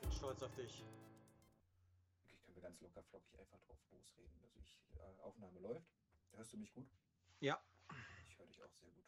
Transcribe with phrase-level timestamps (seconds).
[0.00, 0.84] Bin stolz auf dich.
[2.30, 4.40] Ich kann mir ganz locker flockig einfach drauf losreden.
[4.42, 5.92] Also ich, äh, Aufnahme läuft.
[6.32, 6.88] Hörst du mich gut?
[7.40, 7.62] Ja.
[8.26, 9.04] Ich höre dich auch sehr gut.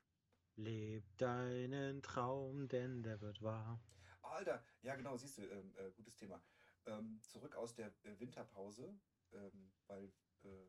[0.56, 3.80] Leb deinen Traum, denn der wird wahr.
[4.22, 6.42] Alter, ja genau, siehst du, ähm, äh, gutes Thema.
[6.86, 8.98] Ähm, zurück aus der äh, Winterpause,
[9.32, 10.12] ähm, weil
[10.44, 10.68] äh,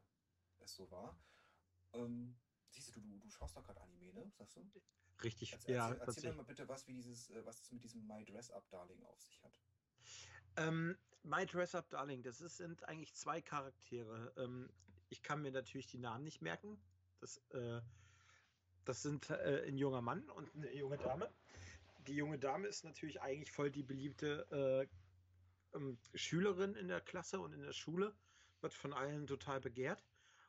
[0.59, 1.17] es so war.
[1.93, 2.37] Ähm,
[2.75, 4.31] siehst du, du, du schaust doch gerade Anime, ne?
[4.37, 4.69] Sagst du?
[5.23, 5.89] Richtig, Erzähl, ja.
[5.89, 8.51] erzähl, erzähl mir mal bitte was, wie dieses, äh, was es mit diesem My Dress
[8.51, 9.59] Up Darling auf sich hat.
[10.57, 14.33] Ähm, My Dress Up Darling, das ist, sind eigentlich zwei Charaktere.
[14.37, 14.69] Ähm,
[15.09, 16.77] ich kann mir natürlich die Namen nicht merken.
[17.19, 17.81] Das, äh,
[18.83, 21.31] das sind äh, ein junger Mann und eine junge Dame.
[22.07, 24.45] Die junge Dame ist natürlich eigentlich voll die beliebte
[25.73, 28.13] äh, ähm, Schülerin in der Klasse und in der Schule,
[28.61, 30.03] wird von allen total begehrt.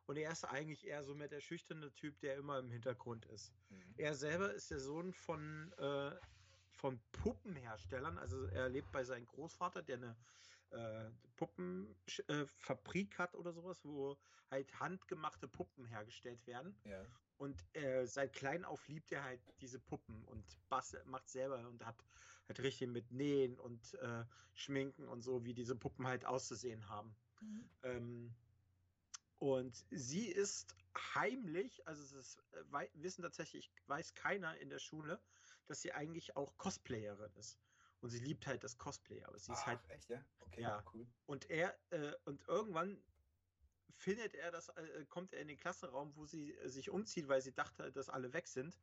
[0.07, 3.53] Und er ist eigentlich eher so mehr der schüchterne Typ, der immer im Hintergrund ist.
[3.71, 3.95] Mhm.
[3.97, 6.13] Er selber ist der Sohn von, äh,
[6.71, 8.19] von Puppenherstellern.
[8.19, 10.17] Also er lebt bei seinem Großvater, der eine
[10.71, 14.17] äh, Puppenfabrik äh, hat oder sowas, wo
[14.51, 16.77] halt handgemachte Puppen hergestellt werden.
[16.85, 17.05] Ja.
[17.39, 21.85] Und äh, seit klein auf liebt er halt diese Puppen und bastelt, macht selber und
[21.85, 22.03] hat
[22.49, 27.15] halt richtig mit Nähen und äh, Schminken und so, wie diese Puppen halt auszusehen haben.
[27.41, 27.71] Mhm.
[27.83, 28.35] Ähm,
[29.39, 34.79] und sie ist heimlich, also es ist, äh, wei- wissen tatsächlich, weiß keiner in der
[34.79, 35.23] Schule,
[35.67, 37.61] dass sie eigentlich auch Cosplayerin ist.
[38.01, 40.25] Und sie liebt halt das Cosplay, aber sie ist Ach, halt, echt, ja?
[40.41, 40.83] Okay, Ja.
[40.93, 41.07] cool.
[41.27, 43.05] und er, äh, und irgendwann
[43.99, 47.41] findet er das, äh, kommt er in den Klassenraum, wo sie äh, sich umzieht, weil
[47.43, 48.81] sie dachte, dass alle weg sind.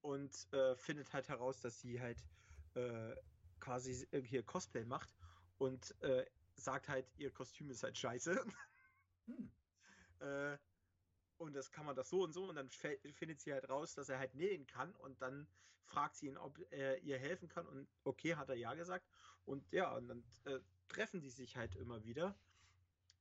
[0.00, 2.26] Und äh, findet halt heraus, dass sie halt
[2.74, 3.14] äh,
[3.60, 5.14] quasi äh, hier Cosplay macht
[5.58, 6.26] und äh,
[6.56, 8.44] sagt halt, ihr Kostüm ist halt scheiße.
[10.22, 10.58] Äh,
[11.38, 14.08] und das kann man das so und so und dann findet sie halt raus, dass
[14.08, 15.48] er halt nähen kann und dann
[15.84, 19.06] fragt sie ihn, ob er ihr helfen kann und okay, hat er ja gesagt
[19.44, 22.38] und ja, und dann äh, treffen die sich halt immer wieder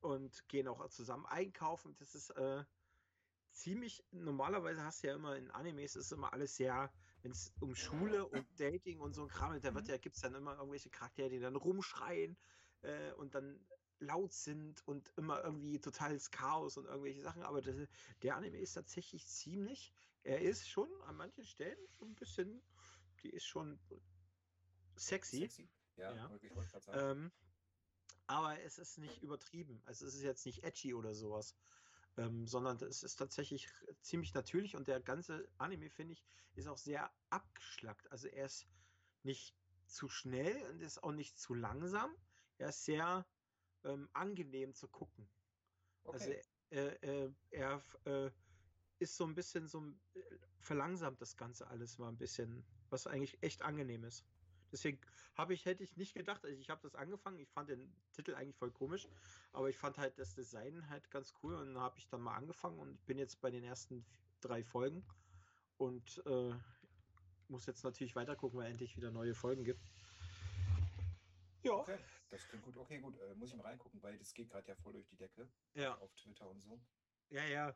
[0.02, 1.96] und gehen auch zusammen einkaufen.
[1.98, 2.64] Das ist äh,
[3.52, 7.76] ziemlich, normalerweise hast du ja immer in Animes ist immer alles sehr, wenn es um
[7.76, 9.92] Schule und Dating und so ein Kram, da wird Mhm.
[9.92, 12.38] ja, gibt es dann immer irgendwelche Charaktere, die dann rumschreien
[12.82, 13.60] äh, und dann
[14.02, 17.76] laut sind und immer irgendwie totales Chaos und irgendwelche Sachen, aber das,
[18.24, 22.62] der Anime ist tatsächlich ziemlich, er ist schon an manchen Stellen ein bisschen,
[23.24, 23.80] die ist schon
[24.96, 25.70] sexy, Sexy.
[25.98, 26.32] Ja, Ja.
[26.94, 27.32] ähm,
[28.28, 31.56] aber es ist nicht übertrieben, also es ist jetzt nicht edgy oder sowas,
[32.18, 33.68] ähm, sondern es ist tatsächlich
[34.02, 36.24] ziemlich natürlich und der ganze Anime, finde ich,
[36.56, 38.68] ist auch sehr abgeschlackt, also er ist
[39.24, 42.16] nicht zu schnell und ist auch nicht zu langsam,
[42.58, 43.26] er ist sehr
[43.84, 45.30] ähm, angenehm zu gucken.
[46.12, 46.42] Also okay.
[46.72, 48.32] äh, äh, er äh,
[49.00, 50.22] ist so ein bisschen so ein- äh,
[50.60, 54.26] verlangsamt das Ganze alles mal ein bisschen, was eigentlich echt angenehm ist.
[54.72, 55.02] Deswegen
[55.36, 58.36] habe ich, hätte ich nicht gedacht, also ich habe das angefangen, ich fand den Titel
[58.36, 59.08] eigentlich voll komisch,
[59.52, 62.80] aber ich fand halt das Design halt ganz cool und habe ich dann mal angefangen
[62.80, 64.06] und ich bin jetzt bei den ersten
[64.40, 65.04] drei Folgen
[65.78, 66.54] und äh,
[67.48, 69.92] muss jetzt natürlich weiter gucken, weil endlich wieder neue Folgen gibt.
[71.64, 72.00] Ja, Okay,
[72.30, 72.78] das klingt gut.
[72.78, 73.20] Okay, gut.
[73.20, 75.98] Äh, muss ich mal reingucken, weil das geht gerade ja voll durch die Decke ja,
[76.00, 76.82] auf Twitter und so.
[77.30, 77.76] ja, ja.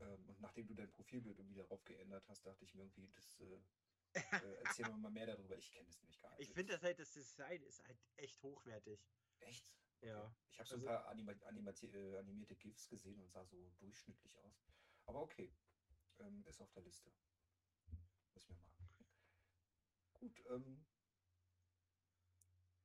[0.00, 3.40] Ähm, und nachdem du dein Profilbild irgendwie darauf geändert hast, dachte ich mir irgendwie, das
[3.40, 3.60] äh,
[4.44, 5.56] äh, erzähl mir mal mehr darüber.
[5.56, 6.48] Ich kenne es nämlich gar nicht.
[6.48, 9.06] Ich finde das halt, das Design ist halt echt hochwertig.
[9.40, 9.72] Echt?
[10.00, 10.34] Ja.
[10.50, 14.38] Ich habe so Also- ein paar anima äh, animierte GIFs gesehen und sah so durchschnittlich
[14.40, 14.64] aus.
[15.06, 15.52] Aber okay.
[16.20, 17.12] Ähm, ist auf der Liste.
[18.32, 19.04] Muss ich mir mal angucken.
[20.14, 20.86] Gut, ähm.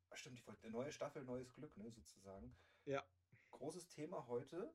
[0.09, 2.55] Ach, Stimmt, die Folge- eine neue Staffel, neues Glück, ne, sozusagen.
[2.85, 3.03] Ja.
[3.51, 4.73] Großes Thema heute,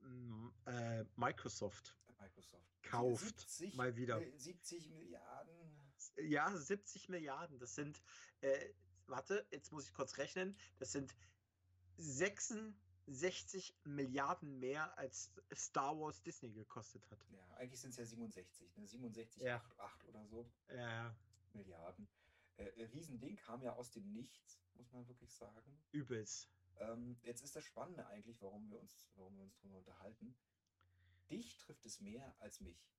[0.00, 2.82] M- Äh, Microsoft Microsoft.
[2.82, 4.20] Kauft 70, mal wieder.
[4.20, 5.54] äh, 70 Milliarden.
[6.16, 7.58] Ja, 70 Milliarden.
[7.60, 8.02] Das sind,
[8.40, 8.72] äh,
[9.06, 10.56] warte, jetzt muss ich kurz rechnen.
[10.78, 11.14] Das sind
[11.96, 17.24] 66 Milliarden mehr, als Star Wars Disney gekostet hat.
[17.30, 18.86] Ja, eigentlich sind es ja 67, ne?
[18.86, 19.56] 67, Ja.
[19.56, 21.14] 8, 8 oder so Ja,
[21.52, 22.08] Milliarden.
[22.58, 25.80] Äh, Riesending kam ja aus dem Nichts, muss man wirklich sagen.
[25.92, 26.50] übelst.
[26.76, 30.36] Ähm, jetzt ist das Spannende eigentlich, warum wir uns, warum wir uns darüber unterhalten.
[31.30, 32.92] Dich trifft es mehr als mich.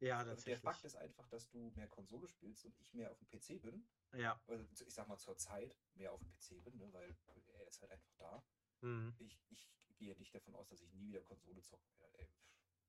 [0.00, 0.62] Ja, Also der tatsächlich.
[0.62, 3.86] Fakt ist einfach, dass du mehr Konsole spielst und ich mehr auf dem PC bin.
[4.12, 4.40] Ja.
[4.46, 7.16] Also ich sag mal zur Zeit mehr auf dem PC bin, ne, weil
[7.54, 8.44] er ist halt einfach da.
[8.80, 9.14] Mhm.
[9.18, 12.18] Ich, ich gehe nicht davon aus, dass ich nie wieder Konsole zocken werde.
[12.18, 12.30] Ey,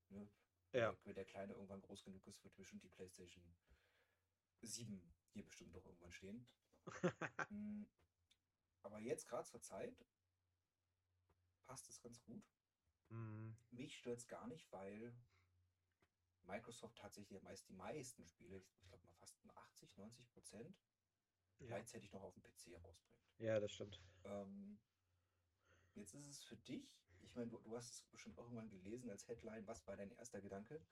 [0.09, 0.29] ne?
[0.71, 0.91] Ja.
[0.91, 3.43] Wenn- Wenn der Kleine irgendwann groß genug ist, wird bestimmt die PlayStation
[4.61, 6.47] 7 hier bestimmt doch irgendwann stehen.
[7.49, 7.83] Mm,
[8.83, 10.05] Aber jetzt gerade zur Zeit
[11.65, 12.43] passt es ganz gut.
[13.09, 13.55] Mhm.
[13.71, 15.15] Mich stört es gar nicht, weil
[16.43, 20.79] Microsoft tatsächlich meist die meisten Spiele, ich glaube mal fast 80, 90 Prozent,
[21.59, 21.67] ja.
[21.67, 23.23] gleichzeitig noch auf dem PC rausbringt.
[23.39, 24.01] Ja, das stimmt.
[24.23, 24.79] Ähm,
[25.95, 29.09] jetzt ist es für dich, ich meine, du, du hast es bestimmt auch irgendwann gelesen
[29.09, 30.85] als Headline, was war dein erster Gedanke?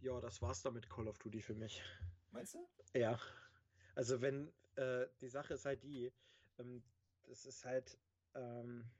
[0.00, 1.82] Ja, das war's damit Call of Duty für mich.
[2.30, 2.70] Meinst du?
[2.94, 3.18] Ja.
[4.00, 6.10] Also wenn, äh, die Sache ist halt die,
[6.58, 6.82] ähm,
[7.24, 7.98] das ist halt,
[8.34, 8.90] ähm,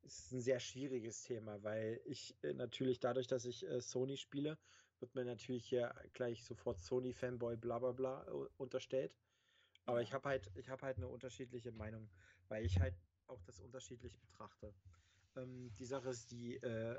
[0.00, 4.16] es ist ein sehr schwieriges Thema, weil ich äh, natürlich dadurch, dass ich äh, Sony
[4.16, 4.56] spiele,
[4.98, 9.14] wird mir natürlich hier gleich sofort Sony-Fanboy bla bla bla äh, unterstellt.
[9.84, 12.08] Aber ich habe halt, ich habe halt eine unterschiedliche Meinung,
[12.48, 12.94] weil ich halt
[13.26, 14.74] auch das unterschiedlich betrachte.
[15.36, 16.98] Ähm, die Sache ist die, äh,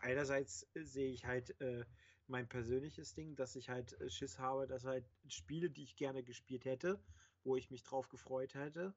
[0.00, 1.84] einerseits sehe ich halt äh,
[2.26, 6.22] mein persönliches Ding, dass ich halt äh, Schiss habe, dass halt Spiele, die ich gerne
[6.22, 7.02] gespielt hätte,
[7.42, 8.94] wo ich mich drauf gefreut hätte,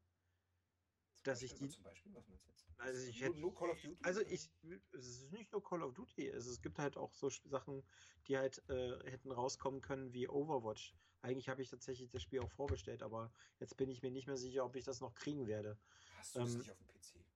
[1.23, 1.69] dass ich die.
[1.69, 2.67] Zum Beispiel, was meinst du jetzt?
[2.77, 4.03] Also ich hätte, nur Call of Duty?
[4.03, 4.49] Also ich,
[4.91, 7.83] es ist nicht nur Call of Duty, es, es gibt halt auch so Sachen,
[8.27, 10.95] die halt äh, hätten rauskommen können wie Overwatch.
[11.21, 14.37] Eigentlich habe ich tatsächlich das Spiel auch vorbestellt, aber jetzt bin ich mir nicht mehr
[14.37, 15.77] sicher, ob ich das noch kriegen werde.
[16.17, 17.26] Hast du ähm, das nicht auf dem PC?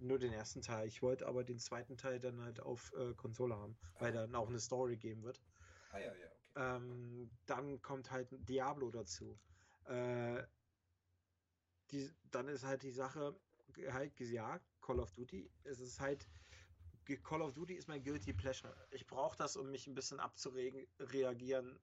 [0.00, 0.86] Nur den ersten Teil.
[0.86, 4.00] Ich wollte aber den zweiten Teil dann halt auf äh, Konsole haben, ah.
[4.00, 5.40] weil dann auch eine Story geben wird.
[5.90, 6.76] Ah ja, ja, okay.
[6.76, 9.38] Ähm, dann kommt halt Diablo dazu.
[9.84, 10.42] Äh,
[11.90, 13.38] die, dann ist halt die Sache,
[13.90, 16.28] halt gesagt, Call of Duty, es ist halt,
[17.22, 18.74] Call of Duty ist mein Guilty Pleasure.
[18.90, 21.80] Ich brauche das, um mich ein bisschen abzuregen, reagieren,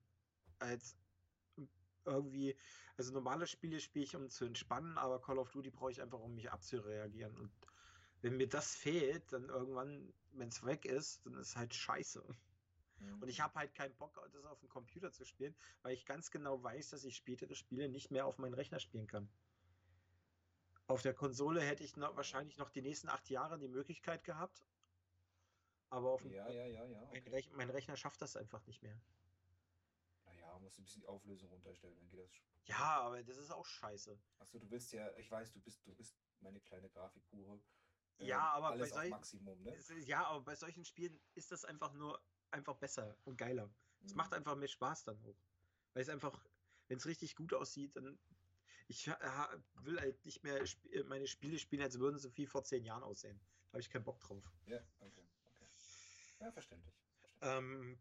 [0.58, 0.96] als
[2.04, 2.56] irgendwie,
[2.96, 6.20] also normale Spiele spiele ich, um zu entspannen, aber Call of Duty brauche ich einfach,
[6.20, 7.36] um mich abzureagieren.
[7.36, 7.50] Und
[8.22, 12.24] wenn mir das fehlt, dann irgendwann, wenn es weg ist, dann ist halt scheiße.
[12.98, 13.22] Mhm.
[13.22, 16.30] Und ich habe halt keinen Bock, das auf dem Computer zu spielen, weil ich ganz
[16.30, 19.28] genau weiß, dass ich spätere Spiele nicht mehr auf meinen Rechner spielen kann.
[20.88, 24.64] Auf der Konsole hätte ich noch, wahrscheinlich noch die nächsten acht Jahre die Möglichkeit gehabt.
[25.90, 27.20] Aber auf dem, ja, ja, ja, ja, okay.
[27.22, 29.00] mein, Rech mein, Rechner schafft das einfach nicht mehr.
[30.24, 32.30] Naja, musst du ein bisschen die Auflösung runterstellen, dann geht das.
[32.64, 34.18] Ja, aber das ist auch scheiße.
[34.38, 37.60] Achso, du bist ja, ich weiß, du bist, du bist meine kleine Grafikhure.
[38.18, 39.76] Ähm, ja, aber alles bei auf Maximum, ne?
[40.04, 42.20] Ja, aber bei solchen Spielen ist das einfach nur
[42.50, 43.70] einfach besser und geiler.
[44.04, 44.18] Es mhm.
[44.18, 45.36] macht einfach mehr Spaß dann hoch.
[45.92, 46.46] Weil es einfach,
[46.88, 48.18] wenn es richtig gut aussieht, dann
[48.88, 52.62] ich will halt nicht mehr sp äh, meine Spiele spielen, als würden sie wie vor
[52.64, 53.40] zehn Jahren aussehen.
[53.66, 54.44] Da habe ich keinen Bock drauf.
[54.66, 55.26] Ja, okay.
[55.46, 55.66] okay.
[56.40, 56.94] Ja, verständlich.
[57.40, 57.42] verständlich.
[57.42, 57.98] Ähm,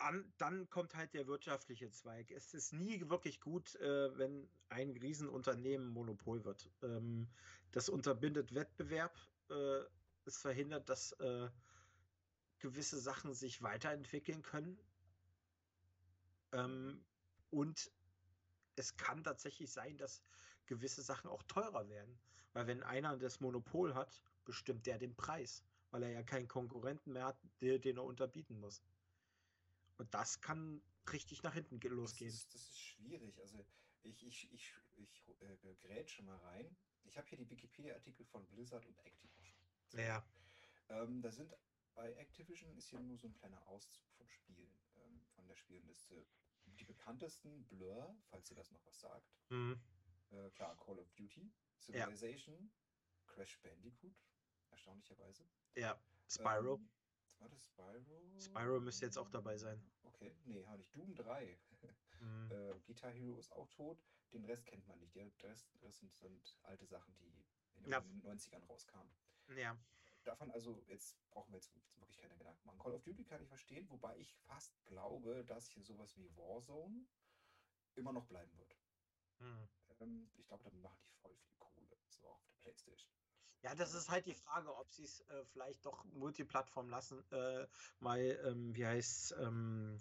[0.00, 2.30] an, dann kommt halt der wirtschaftliche Zweig.
[2.30, 6.70] Es ist nie wirklich gut, äh, wenn ein Riesenunternehmen Monopol wird.
[6.82, 7.28] Ähm,
[7.72, 9.16] das unterbindet Wettbewerb.
[9.48, 9.80] Äh,
[10.24, 11.48] es verhindert, dass äh,
[12.58, 14.78] gewisse Sachen sich weiterentwickeln können.
[16.52, 17.04] Ähm,
[17.50, 17.90] und
[18.76, 20.22] es kann tatsächlich sein, dass
[20.66, 22.18] gewisse Sachen auch teurer werden.
[22.52, 27.12] Weil wenn einer das Monopol hat, bestimmt der den Preis, weil er ja keinen Konkurrenten
[27.12, 28.82] mehr hat, den er unterbieten muss.
[30.00, 30.82] Und das kann
[31.12, 32.30] richtig nach hinten losgehen.
[32.30, 33.38] Das ist, das ist schwierig.
[33.38, 33.62] Also
[34.02, 36.74] ich, ich, ich, ich äh, grätsche mal rein.
[37.04, 39.60] Ich habe hier die Wikipedia-Artikel von Blizzard und Activision.
[39.92, 40.24] Ja.
[40.88, 41.54] Ähm, da sind
[41.94, 46.26] bei Activision ist hier nur so ein kleiner Auszug von Spielen, ähm, von der Spielliste
[46.64, 49.36] die bekanntesten Blur, falls ihr das noch was sagt.
[49.50, 49.78] Mhm.
[50.30, 53.26] Äh, klar, Call of Duty, Civilization, ja.
[53.26, 54.14] Crash Bandicoot,
[54.70, 55.46] erstaunlicherweise.
[55.74, 56.76] Ja, Spyro.
[56.76, 56.88] Ähm,
[57.40, 58.22] war das Spyro?
[58.38, 59.82] Spyro müsste jetzt auch dabei sein.
[60.02, 60.90] Okay, nee, habe ich.
[60.90, 61.58] Doom 3.
[62.20, 62.50] Mhm.
[62.50, 64.02] äh, Guitar Hero ist auch tot.
[64.32, 65.14] Den Rest kennt man nicht.
[65.14, 67.44] Der Rest, Rest sind, sind alte Sachen, die
[67.74, 67.98] in den ja.
[67.98, 69.12] 90ern rauskamen.
[69.56, 69.76] Ja
[70.24, 72.78] davon, also jetzt brauchen wir jetzt wirklich keine Gedanken machen.
[72.78, 77.06] Call of Duty kann ich verstehen, wobei ich fast glaube, dass hier sowas wie Warzone
[77.94, 78.76] immer noch bleiben wird.
[79.38, 79.68] Hm.
[80.00, 83.12] Ähm, ich glaube, damit machen die voll viel Kohle, so auf der Playstation.
[83.62, 87.22] Ja, das ist halt die Frage, ob sie es äh, vielleicht doch Multiplattform lassen.
[87.30, 87.66] Äh,
[87.98, 89.98] mal, ähm, wie heißt ähm,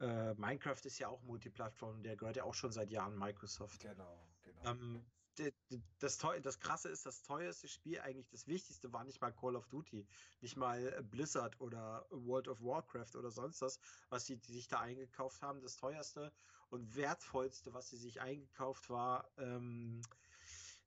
[0.00, 3.80] äh, Minecraft ist ja auch Multiplattform, der gehört ja auch schon seit Jahren Microsoft.
[3.80, 4.70] Genau, genau.
[4.70, 5.04] Ähm,
[5.98, 9.66] das, das Krasse ist, das teuerste Spiel, eigentlich das Wichtigste, war nicht mal Call of
[9.68, 10.06] Duty,
[10.40, 15.42] nicht mal Blizzard oder World of Warcraft oder sonst was, was sie sich da eingekauft
[15.42, 15.60] haben.
[15.60, 16.32] Das teuerste
[16.70, 20.02] und wertvollste, was sie sich eingekauft war, ähm,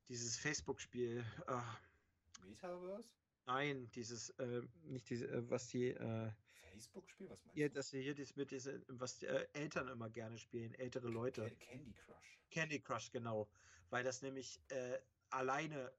[0.10, 1.26] dieses Facebook-Spiel.
[1.48, 3.10] Äh, Metaverse?
[3.46, 5.90] Nein, dieses, äh, nicht diese, äh, was die.
[5.90, 6.32] Äh,
[6.72, 7.30] Facebook-Spiel?
[7.30, 7.74] Was meinst ja, du?
[7.74, 11.50] Das hier, das mit diese, was die äh, Eltern immer gerne spielen, ältere Leute.
[11.60, 12.40] Candy Crush.
[12.50, 13.50] Candy Crush, genau
[13.90, 15.00] weil das nämlich äh,
[15.30, 15.92] alleine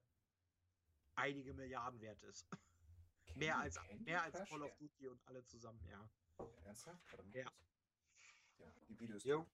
[1.15, 2.47] einige Milliarden wert ist.
[3.25, 6.09] Candy, mehr als, mehr als Call of Duty und alle zusammen, ja.
[6.63, 7.01] Ernsthaft?
[7.33, 7.51] Ja.
[8.57, 9.23] Ja, die Videos.
[9.23, 9.45] Jo.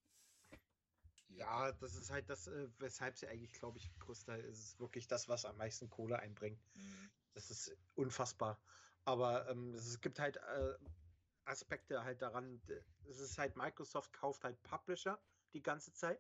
[1.30, 5.08] Ja, das ist halt das, äh, weshalb sie eigentlich, glaube ich, größter ist es wirklich
[5.08, 6.62] das, was am meisten Kohle einbringt.
[6.76, 7.10] Mhm.
[7.34, 8.60] Das ist unfassbar.
[9.04, 10.76] Aber ähm, es gibt halt, äh,
[11.46, 12.62] Aspekte halt daran,
[13.08, 15.20] es ist halt Microsoft kauft halt Publisher
[15.54, 16.20] die ganze Zeit.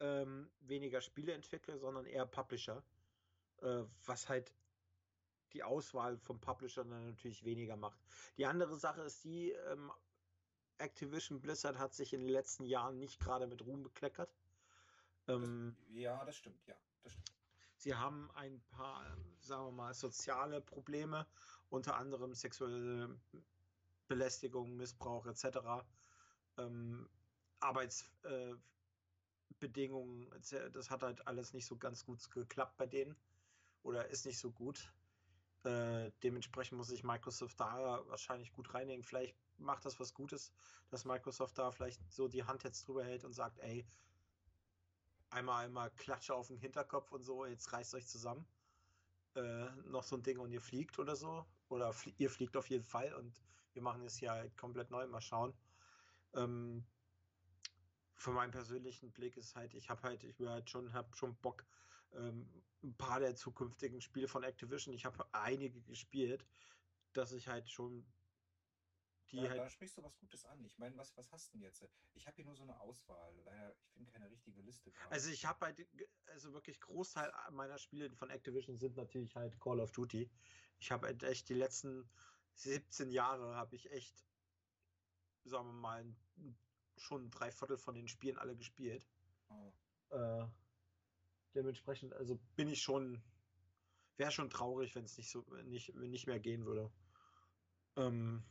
[0.00, 2.84] Ähm, weniger Spieleentwickler, sondern eher Publisher.
[3.62, 4.54] Äh, was halt
[5.52, 7.98] die Auswahl vom Publisher dann natürlich weniger macht.
[8.36, 9.90] Die andere Sache ist die, ähm,
[10.78, 14.30] Activision Blizzard hat sich in den letzten Jahren nicht gerade mit Ruhm bekleckert.
[15.26, 17.32] Ähm, das, ja, das stimmt, ja, das stimmt.
[17.76, 19.04] Sie haben ein paar,
[19.40, 21.26] sagen wir mal, soziale Probleme,
[21.68, 23.20] unter anderem sexuelle
[24.08, 25.58] Belästigung, Missbrauch etc.
[26.56, 27.08] Ähm,
[27.60, 33.16] Arbeitsbedingungen, äh, das hat halt alles nicht so ganz gut geklappt bei denen
[33.82, 34.92] oder ist nicht so gut.
[35.64, 39.04] Äh, dementsprechend muss sich Microsoft da wahrscheinlich gut reinlegen.
[39.04, 40.52] Vielleicht macht das was Gutes,
[40.90, 43.86] dass Microsoft da vielleicht so die Hand jetzt drüber hält und sagt, ey,
[45.30, 48.46] einmal, einmal Klatsche auf den Hinterkopf und so, jetzt reißt euch zusammen.
[49.34, 51.46] Äh, noch so ein Ding und ihr fliegt oder so.
[51.68, 53.40] Oder flie ihr fliegt auf jeden Fall und
[53.74, 55.06] wir machen es hier halt komplett neu.
[55.06, 55.54] Mal schauen.
[56.34, 56.84] Ähm,
[58.16, 61.36] für meinen persönlichen Blick ist halt, ich habe halt, ich will halt schon, habe schon
[61.36, 61.64] Bock,
[62.14, 62.48] ähm,
[62.82, 64.94] ein paar der zukünftigen Spiele von Activision.
[64.94, 66.44] Ich habe einige gespielt,
[67.12, 68.04] dass ich halt schon
[69.30, 69.60] die ja, halt.
[69.60, 70.64] Da sprichst du was Gutes an.
[70.64, 71.86] Ich meine, was, was hast du denn jetzt?
[72.14, 73.34] Ich habe hier nur so eine Auswahl.
[73.44, 74.90] Leider, ich finde keine richtige Liste.
[74.90, 75.10] Gerade.
[75.10, 75.86] Also ich habe halt,
[76.26, 80.30] also wirklich Großteil meiner Spiele von Activision sind natürlich halt Call of Duty.
[80.78, 82.08] Ich habe halt echt die letzten
[82.54, 84.24] 17 Jahre habe ich echt,
[85.44, 86.16] sagen wir mal,
[86.96, 89.06] schon drei Viertel von den Spielen alle gespielt.
[89.48, 89.72] Oh.
[90.10, 90.46] Äh,
[91.54, 93.22] dementsprechend, also bin ich schon,
[94.16, 96.90] wäre schon traurig, wenn es nicht so, nicht, nicht mehr gehen würde.
[97.96, 98.44] Ähm,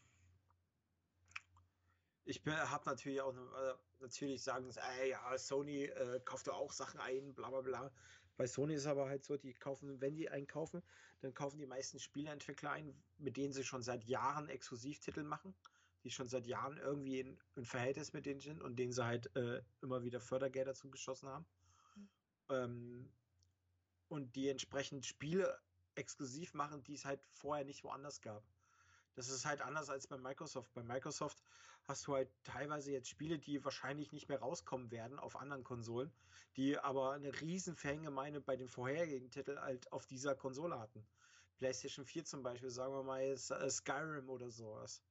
[2.28, 6.74] ich habe natürlich auch, äh, natürlich sagen sie, ey, ja, Sony äh, kauft doch auch
[6.74, 7.92] Sachen ein, bla bla bla.
[8.36, 10.84] Bei Sony ist aber halt so, die kaufen, wenn die einkaufen,
[11.22, 15.56] dann kaufen die meisten Spieleentwickler ein, mit denen sie schon seit Jahren Exklusivtitel machen,
[16.04, 19.36] die schon seit Jahren irgendwie in, in Verhältnis mit denen sind und denen sie halt
[19.36, 21.48] äh, immer wieder Fördergelder zugeschossen haben.
[21.96, 22.10] Mhm.
[22.50, 23.12] Ähm,
[24.10, 25.60] und die entsprechend Spiele
[25.96, 28.44] exklusiv machen, die es halt vorher nicht woanders gab.
[29.18, 30.72] Das ist halt anders als bei Microsoft.
[30.76, 31.42] Bei Microsoft
[31.86, 36.12] hast du halt teilweise jetzt Spiele, die wahrscheinlich nicht mehr rauskommen werden auf anderen Konsolen,
[36.56, 41.04] die aber eine riesen Fangemeinde bei den vorherigen Titeln halt auf dieser Konsole hatten.
[41.58, 45.02] PlayStation 4 zum Beispiel, sagen wir mal äh, Skyrim oder sowas.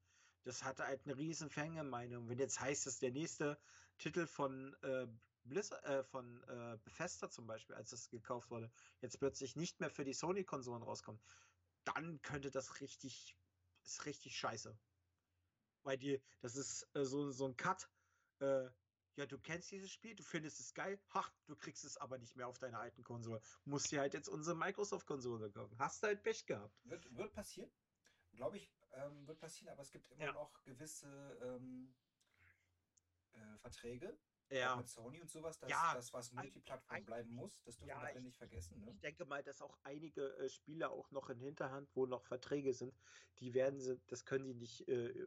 [0.44, 2.20] Das hatte halt eine riesen Fangemeinde.
[2.20, 3.58] Und wenn jetzt heißt, dass der nächste
[3.98, 5.08] Titel von äh,
[5.42, 8.70] Blizzard, äh, von äh, Bethesda zum Beispiel, als das gekauft wurde,
[9.00, 11.20] jetzt plötzlich nicht mehr für die Sony-Konsolen rauskommt,
[11.82, 13.36] dann könnte das richtig,
[13.86, 14.78] ist richtig scheiße
[15.86, 17.88] weil die, das ist äh, so, so ein Cut.
[18.40, 18.68] Äh,
[19.14, 22.36] ja, du kennst dieses Spiel, du findest es geil, ha, du kriegst es aber nicht
[22.36, 23.40] mehr auf deiner alten Konsole.
[23.64, 25.78] Musst dir halt jetzt unsere Microsoft-Konsole kaufen.
[25.78, 26.76] Hast du halt Pech gehabt.
[26.84, 27.70] Wird, wird passieren,
[28.34, 30.32] glaube ich, ähm, wird passieren, aber es gibt immer ja.
[30.32, 31.94] noch gewisse ähm,
[33.32, 34.18] äh, Verträge
[34.50, 34.76] ja.
[34.76, 38.08] mit Sony und sowas, dass ja, das, was Multiplattform bleiben muss, das dürfen ja, wir
[38.08, 38.80] alle nicht vergessen.
[38.80, 38.90] Ne?
[38.90, 42.72] Ich denke mal, dass auch einige äh, Spieler auch noch in Hinterhand, wo noch Verträge
[42.72, 42.94] sind,
[43.38, 45.26] die werden sie, das können die nicht äh,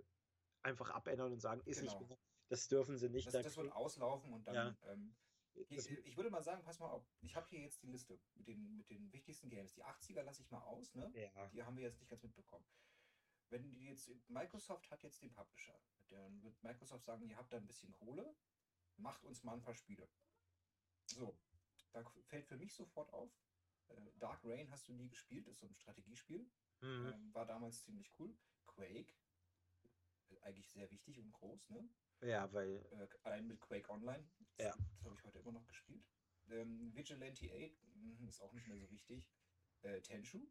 [0.62, 2.00] einfach abändern und sagen, ist genau.
[2.00, 2.18] nicht.
[2.50, 3.28] Das dürfen sie nicht.
[3.28, 4.56] Das, das wird auslaufen und dann.
[4.56, 4.92] Ja.
[4.92, 5.16] Ähm,
[5.68, 8.48] ich, ich würde mal sagen, pass mal auf, ich habe hier jetzt die Liste mit
[8.48, 9.74] den, mit den wichtigsten Games.
[9.74, 11.12] Die 80er lasse ich mal aus, ne?
[11.14, 11.48] Ja.
[11.48, 12.66] Die haben wir jetzt nicht ganz mitbekommen.
[13.50, 15.78] Wenn die jetzt, Microsoft hat jetzt den Publisher.
[16.08, 18.36] Dann wird Microsoft sagen, ihr habt da ein bisschen Kohle,
[19.00, 20.08] macht uns mal ein paar Spiele.
[21.08, 21.38] So,
[21.92, 23.32] da fällt für mich sofort auf,
[23.90, 26.50] äh, Dark Rain hast du nie gespielt, ist so ein Strategiespiel.
[26.82, 27.14] Mhm.
[27.14, 28.36] Ähm, war damals ziemlich cool.
[28.66, 29.14] Quake
[30.42, 31.90] eigentlich sehr wichtig und groß, ne?
[32.22, 32.86] Ja, weil.
[32.92, 34.28] Äh, allein mit Quake Online.
[34.56, 34.76] Das, ja.
[34.96, 36.04] das habe ich heute immer noch gespielt.
[36.50, 39.24] Ähm, Vigilante 8 mh, ist auch nicht mehr so wichtig.
[39.82, 40.48] Äh, Tenshu.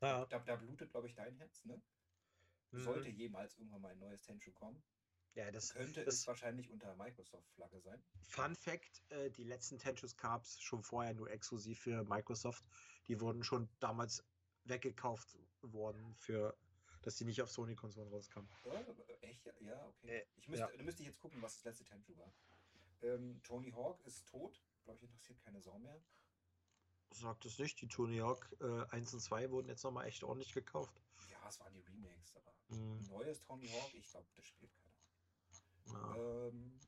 [0.00, 0.24] Ja.
[0.26, 1.80] Da, da blutet, glaube ich, dein Herz, ne?
[2.70, 2.80] Mhm.
[2.80, 4.82] Sollte jemals irgendwann mal ein neues Tenshu kommen.
[5.34, 8.02] Ja, das könnte das es wahrscheinlich unter Microsoft-Flagge sein.
[8.22, 12.64] Fun Fact: äh, Die letzten Tenshus gab es schon vorher nur exklusiv für Microsoft.
[13.08, 14.24] Die wurden schon damals
[14.64, 16.56] weggekauft worden für
[17.02, 18.48] dass die nicht auf Sony-Konsolen rauskamen.
[18.64, 18.84] Ja,
[19.22, 19.44] echt?
[19.60, 20.08] Ja, okay.
[20.08, 20.76] Äh, ich müsste, ja.
[20.76, 22.32] Da müsste ich jetzt gucken, was das letzte Tenchu war.
[23.02, 24.62] Ähm, Tony Hawk ist tot.
[24.84, 26.00] Glaube ich, interessiert keine Sau mehr.
[27.10, 27.80] Sagt es nicht.
[27.80, 31.02] Die Tony Hawk äh, 1 und 2 wurden jetzt nochmal echt ordentlich gekauft.
[31.30, 33.06] Ja, es waren die Remakes, aber mhm.
[33.08, 34.91] neues Tony Hawk, ich glaube, das spielt keiner.
[35.86, 36.16] Ja.
[36.16, 36.78] Ähm,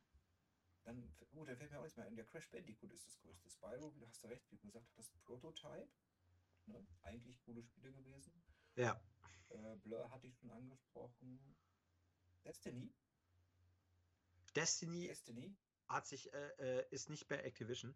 [0.83, 2.15] dann, gut, dann fällt mir auch nichts mehr ein.
[2.15, 3.49] Der Crash Bandicoot ist das größte.
[3.49, 5.89] Spyro, du hast du recht, wie du gesagt hast, das Prototype.
[6.67, 6.85] Ne?
[7.01, 8.43] Eigentlich coole Spiele gewesen.
[8.75, 8.99] Ja.
[9.49, 11.55] Äh, Blur hatte ich schon angesprochen.
[12.43, 12.93] Destiny?
[14.55, 15.55] Destiny, Destiny?
[15.87, 17.95] hat sich, äh, äh, ist nicht bei Activision.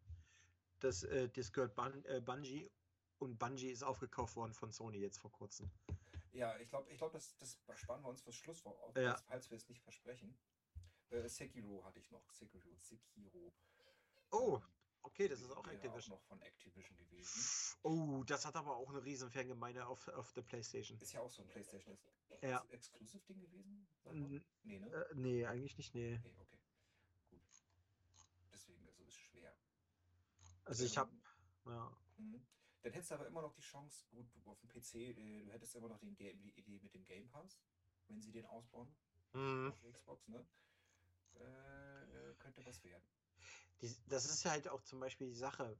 [0.80, 2.70] Das, äh, das gehört Bun äh, Bungie
[3.18, 5.72] und Bungie ist aufgekauft worden von Sony jetzt vor kurzem.
[6.32, 9.18] Ja, ich glaube, ich glaub, das, das sparen wir uns fürs Schlusswort auf, Ja.
[9.28, 10.38] falls wir es nicht versprechen.
[11.12, 12.32] Äh, Sekiro hatte ich noch.
[12.32, 12.76] Sekiro.
[12.78, 13.54] Sekiro.
[14.32, 14.64] Oh, Ähm,
[15.02, 16.16] okay, das ist auch Activision.
[16.18, 17.78] noch von Activision gewesen.
[17.84, 21.00] Oh, das hat aber auch eine riesen Fangemeinde auf, auf der Playstation.
[21.00, 21.98] Ist ja auch so ein PlayStation
[22.42, 22.64] Ja.
[22.70, 23.88] Exclusive-Ding gewesen?
[24.06, 24.88] N- Nee, ne?
[24.92, 26.20] Äh, nee, eigentlich nicht, nee.
[26.24, 26.60] Nee, okay.
[27.30, 27.42] Gut.
[28.52, 29.56] Deswegen, also ist schwer.
[30.66, 31.12] Also ich habe,
[31.66, 31.98] Ähm, ja.
[32.18, 32.46] Mhm.
[32.82, 35.52] Dann hättest du aber immer noch die Chance, gut, du auf dem PC, äh, du
[35.52, 37.60] hättest immer noch die, die die Idee mit dem Game Pass,
[38.08, 38.96] wenn sie den ausbauen
[39.34, 39.74] Mhm.
[39.92, 40.48] Xbox, ne?
[41.40, 43.04] Äh, äh, könnte was werden.
[43.82, 45.78] Die, das ist halt auch zum Beispiel die Sache.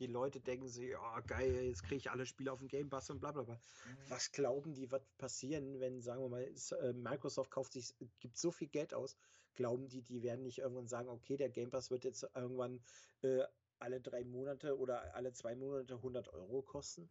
[0.00, 3.10] Die Leute denken sich, oh geil, jetzt kriege ich alle Spiele auf dem Game Pass
[3.10, 3.54] und bla bla bla.
[3.54, 3.96] Mhm.
[4.08, 8.50] Was glauben die, wird passieren, wenn, sagen wir mal, äh, Microsoft kauft sich, gibt so
[8.50, 9.16] viel Geld aus,
[9.54, 12.82] glauben die, die werden nicht irgendwann sagen, okay, der Game Pass wird jetzt irgendwann
[13.22, 13.44] äh,
[13.78, 17.08] alle drei Monate oder alle zwei Monate 100 Euro kosten?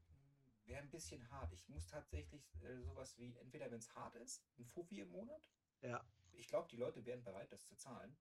[0.65, 1.51] Wäre ein bisschen hart.
[1.53, 5.41] Ich muss tatsächlich äh, sowas wie, entweder wenn es hart ist, ein Fuffi im Monat.
[5.81, 6.03] Ja,
[6.35, 8.15] Ich glaube, die Leute wären bereit, das zu zahlen.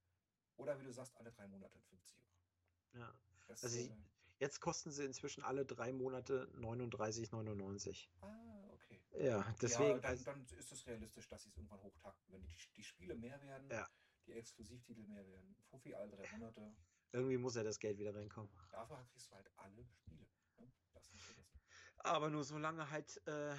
[0.56, 3.04] Oder wie du sagst, alle drei Monate 50 Euro.
[3.04, 3.14] ja.
[3.48, 3.92] Das, Also äh, ich-
[4.38, 8.08] Jetzt kosten sie inzwischen alle drei Monate 39,99.
[8.22, 9.00] ah, okay.
[9.12, 9.90] Ja, deswegen.
[9.90, 12.32] ja, dann, dann ist es realistisch, dass sie es irgendwann hochtakten.
[12.32, 13.88] Wenn die, die Spiele mehr werden, Ja.
[14.26, 15.54] die Exklusivtitel mehr werden.
[15.70, 16.74] Fuffi alle drei Monate.
[17.12, 18.50] irgendwie muss ja das Geld wieder reinkommen.
[18.72, 20.26] Dafür kriegst du halt alle Spiele.
[20.58, 20.72] Ne?
[20.92, 21.60] Das nicht vergessen.
[21.98, 23.54] Aber nur solange halt äh,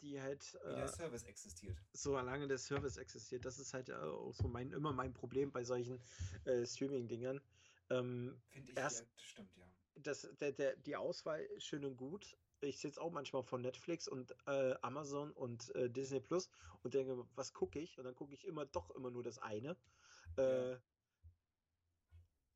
[0.00, 1.76] die halt, Wie der äh, Service existiert.
[1.92, 5.64] solange der Service existiert, das ist halt äh, auch so mein, immer mein Problem bei
[5.64, 6.00] solchen
[6.44, 7.40] äh, Streaming-Dingern.
[7.90, 9.66] Ähm, Finde ich, erst- ja, das stimmt, ja.
[9.94, 12.36] das, der, der, die Auswahl ist schön und gut.
[12.60, 16.48] Ich sitze auch manchmal von Netflix und äh, Amazon und äh, Disney Plus
[16.82, 17.98] und denke, was gucke ich?
[17.98, 19.76] Und dann gucke ich immer doch immer nur das eine.
[20.38, 20.80] Ja.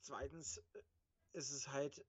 [0.00, 0.82] Zweitens äh,
[1.32, 2.04] ist es halt,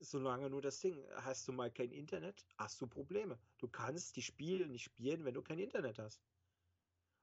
[0.00, 3.38] solange nur das Ding, hast du mal kein Internet, hast du Probleme.
[3.58, 6.22] Du kannst die Spiele nicht spielen, wenn du kein Internet hast.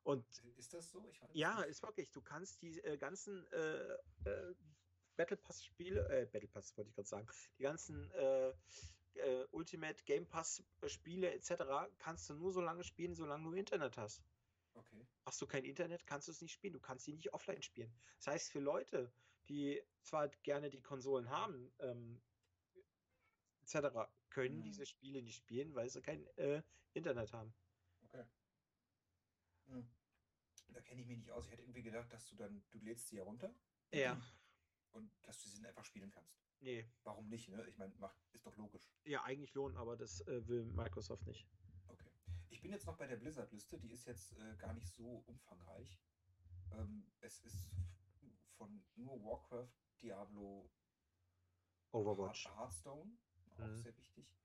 [0.03, 0.25] Und
[0.57, 1.11] Ist das so?
[1.33, 1.69] Ja, nicht.
[1.69, 2.11] ist wirklich.
[2.11, 3.93] Du kannst die äh, ganzen äh,
[4.25, 4.55] äh,
[5.15, 7.27] Battle Pass Spiele, äh, Battle Pass wollte ich gerade sagen,
[7.59, 11.63] die ganzen äh, äh, Ultimate Game Pass äh, Spiele etc.
[11.99, 14.23] kannst du nur so lange spielen, solange du Internet hast.
[14.73, 15.05] Okay.
[15.25, 16.73] Hast du kein Internet, kannst du es nicht spielen.
[16.73, 17.93] Du kannst sie nicht offline spielen.
[18.17, 19.11] Das heißt, für Leute,
[19.49, 22.21] die zwar gerne die Konsolen haben, ähm,
[23.73, 24.63] etc., können Mhm.
[24.63, 26.61] diese Spiele nicht spielen, weil sie kein äh,
[26.93, 27.53] Internet haben.
[28.03, 28.25] Okay.
[29.67, 29.89] Hm.
[30.69, 31.45] Da kenne ich mich nicht aus.
[31.45, 33.53] Ich hätte irgendwie gedacht, dass du dann, du lädst sie ja runter
[33.91, 34.19] Ja.
[34.91, 36.37] und dass du sie dann einfach spielen kannst.
[36.59, 36.89] Nee.
[37.03, 37.65] Warum nicht, ne?
[37.67, 38.89] Ich meine, macht, ist doch logisch.
[39.03, 41.47] Ja, eigentlich lohnen, aber das äh, will Microsoft nicht.
[41.87, 42.09] Okay.
[42.49, 45.99] Ich bin jetzt noch bei der Blizzard-Liste, die ist jetzt äh, gar nicht so umfangreich.
[46.71, 47.71] Ähm, es ist
[48.57, 50.69] von nur Warcraft, Diablo,
[51.91, 52.45] Overwatch.
[52.45, 53.17] Heart- Hearthstone,
[53.59, 53.81] auch Mhm.
[53.81, 54.35] sehr wichtig.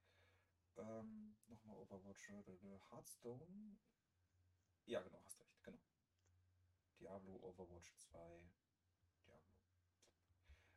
[0.77, 3.77] Ähm, Nochmal Overwatch, äh, äh, Hearthstone.
[4.85, 5.79] Ja, genau, hast recht, genau.
[7.01, 8.51] Diablo, Overwatch 2,
[9.27, 9.57] Diablo.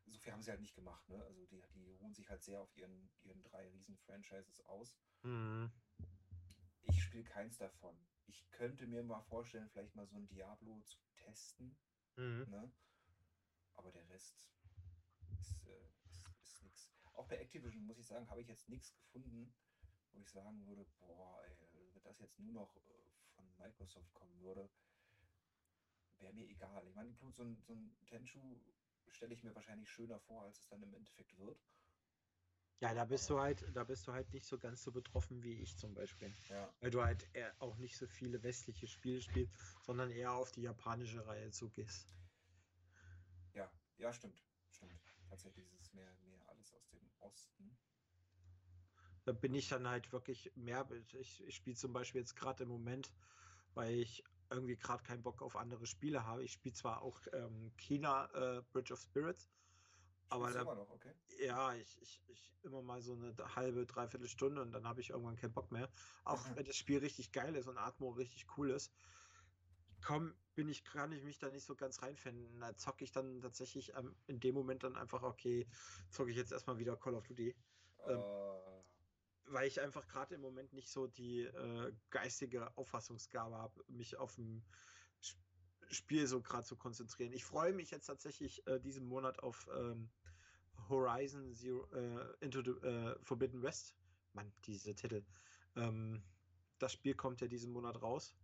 [0.06, 1.24] So viel haben sie halt nicht gemacht, ne?
[1.26, 4.98] Also die, die ruhen sich halt sehr auf ihren, ihren drei riesen Franchises aus.
[5.24, 5.72] Mhm.
[6.84, 7.96] Ich spiele keins davon.
[8.28, 11.76] Ich könnte mir mal vorstellen, vielleicht mal so ein Diablo zu testen,
[12.16, 12.50] Mhm.
[12.50, 12.72] ne?
[13.76, 14.46] Aber der Rest
[15.40, 15.99] ist, äh.
[17.20, 19.54] Auch bei Activision, muss ich sagen, habe ich jetzt nichts gefunden,
[20.14, 22.80] wo ich sagen würde, boah, ey, wenn das jetzt nur noch äh,
[23.36, 24.70] von Microsoft kommen würde,
[26.20, 26.88] wäre mir egal.
[26.88, 28.40] Ich meine, so ein, so ein Tenchu
[29.10, 31.60] stelle ich mir wahrscheinlich schöner vor, als es dann im Endeffekt wird.
[32.80, 35.62] Ja, da bist du halt, da bist du halt nicht so ganz so betroffen wie
[35.62, 36.34] ich zum Beispiel.
[36.48, 36.74] Ja.
[36.80, 37.28] Weil du halt
[37.60, 39.54] auch nicht so viele westliche Spiele spielst,
[39.84, 42.16] sondern eher auf die japanische Reihe zugehst.
[43.54, 44.42] Ja, ja, stimmt.
[44.70, 45.09] Stimmt.
[45.30, 47.78] Tatsächlich ist es mehr, mehr alles aus dem Osten.
[49.26, 50.90] Da bin ich dann halt wirklich mehr.
[51.14, 53.14] Ich, ich spiele zum Beispiel jetzt gerade im Moment,
[53.76, 56.44] weil ich irgendwie gerade keinen Bock auf andere Spiele habe.
[56.44, 59.50] Ich spiele zwar auch ähm, China äh, Bridge of Spirits,
[60.30, 61.14] aber da, noch, okay?
[61.40, 65.10] ja, ich, ich, ich immer mal so eine halbe, dreiviertel Stunde und dann habe ich
[65.10, 65.90] irgendwann keinen Bock mehr.
[66.24, 68.92] Auch wenn das Spiel richtig geil ist und Atmo richtig cool ist,
[70.02, 72.60] komm, bin ich, kann ich mich da nicht so ganz reinfinden.
[72.60, 75.68] Da zocke ich dann tatsächlich ähm, in dem Moment dann einfach, okay,
[76.10, 77.56] zocke ich jetzt erstmal wieder Call of Duty.
[78.08, 78.84] Ähm, Äh,
[79.46, 84.38] Weil ich einfach gerade im Moment nicht so die äh, geistige Auffassungsgabe habe, mich auf
[84.38, 84.64] ein
[85.24, 85.42] Sp-
[85.92, 87.34] Spiel so gerade zu konzentrieren.
[87.34, 90.12] Ich freue mich jetzt tatsächlich äh, diesen Monat auf ähm,
[90.90, 93.96] Horizon Zero, äh, Into the äh, Forbidden West.
[94.34, 95.26] Mann, diese Titel.
[95.76, 96.24] Ähm,
[96.78, 98.36] das Spiel kommt ja diesen Monat raus.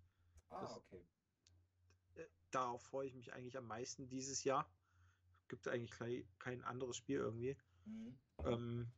[0.49, 1.05] ah, okay.
[2.55, 4.65] Darauf freue ich mich eigentlich am meisten dieses Jahr.
[5.49, 7.57] Gibt eigentlich kein, kein anderes Spiel irgendwie.
[7.83, 8.17] Mhm.
[8.45, 8.91] Ähm,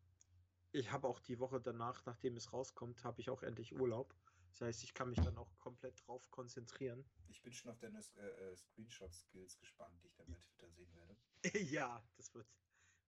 [0.74, 4.13] ich habe auch die Woche danach, nachdem es rauskommt, habe ich auch endlich Urlaub.
[4.52, 7.04] Das heißt, ich kann mich dann auch komplett drauf konzentrieren.
[7.30, 10.93] Ich bin schon auf deine äh, äh, Screenshot-Skills gespannt, die ich dann bei Twitter sehen
[10.93, 11.17] werde.
[11.65, 12.48] ja, das wird,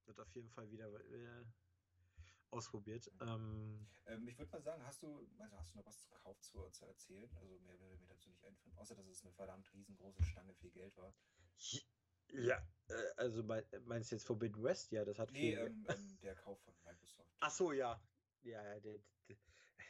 [0.05, 1.45] wird auf jeden Fall wieder äh,
[2.51, 3.11] ausprobiert.
[3.21, 6.39] Ähm, ähm, ich würde mal sagen, hast du, also hast du noch was zum Kauf
[6.41, 7.29] zu, zu erzählen?
[7.37, 10.71] Also mehr würde mir dazu nicht einfallen, außer dass es eine verdammt riesengroße Stange viel
[10.71, 11.13] Geld war.
[12.31, 14.91] Ja, äh, also mein, meinst du jetzt Forbidden West?
[14.91, 15.59] Ja, das hat nee, viel.
[15.59, 17.29] Ähm, ähm, der Kauf von Microsoft.
[17.39, 18.01] Ach so, ja.
[18.43, 19.37] Ja, ja, der, der,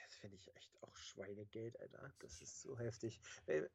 [0.05, 2.13] das finde ich echt auch Schweinegeld, Alter.
[2.19, 3.19] Das ist so heftig.
[3.45, 3.67] Äh,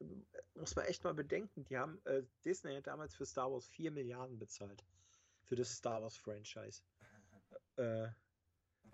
[0.55, 3.90] muss man echt mal bedenken, die haben äh, Disney hat damals für Star Wars 4
[3.90, 4.85] Milliarden bezahlt.
[5.42, 6.83] Für das Star Wars Franchise.
[7.77, 8.09] äh,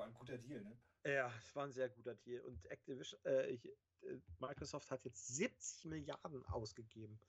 [0.01, 0.77] war ein guter Deal, ne?
[1.05, 2.41] Ja, es war ein sehr guter Deal.
[2.43, 7.21] Und Activision, äh, ich, äh, Microsoft hat jetzt 70 Milliarden ausgegeben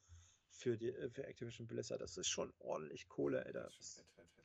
[0.49, 2.01] für, die, äh, für Activision Blizzard.
[2.01, 3.63] Das ist schon ordentlich Kohle, Alter.
[3.63, 4.40] Das ist fett, fett, fett.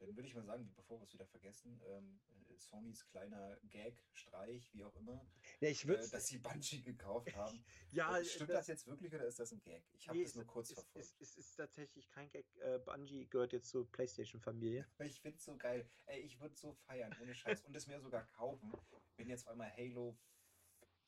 [0.00, 2.20] Dann würde ich mal sagen, bevor wir es wieder vergessen, ähm,
[2.60, 5.26] Sonys kleiner Gag, Streich, wie auch immer,
[5.60, 7.64] ja, ich äh, dass sie Bungie gekauft haben.
[7.90, 9.82] ja, äh, Stimmt das, das, jetzt wirklich oder ist das ein Gag?
[9.92, 10.96] Ich habe nee, das nur kurz ist, verfolgt.
[10.96, 12.46] Es ist, ist, ist, tatsächlich kein Gag.
[12.56, 14.86] Äh, Bungie gehört jetzt zur PlayStation-Familie.
[15.10, 15.88] Ich finde es so geil.
[16.06, 17.62] Ey, ich würde so feiern, ohne Scheiß.
[17.62, 18.72] Und es mir sogar kaufen,
[19.16, 20.16] wenn jetzt auf einmal Halo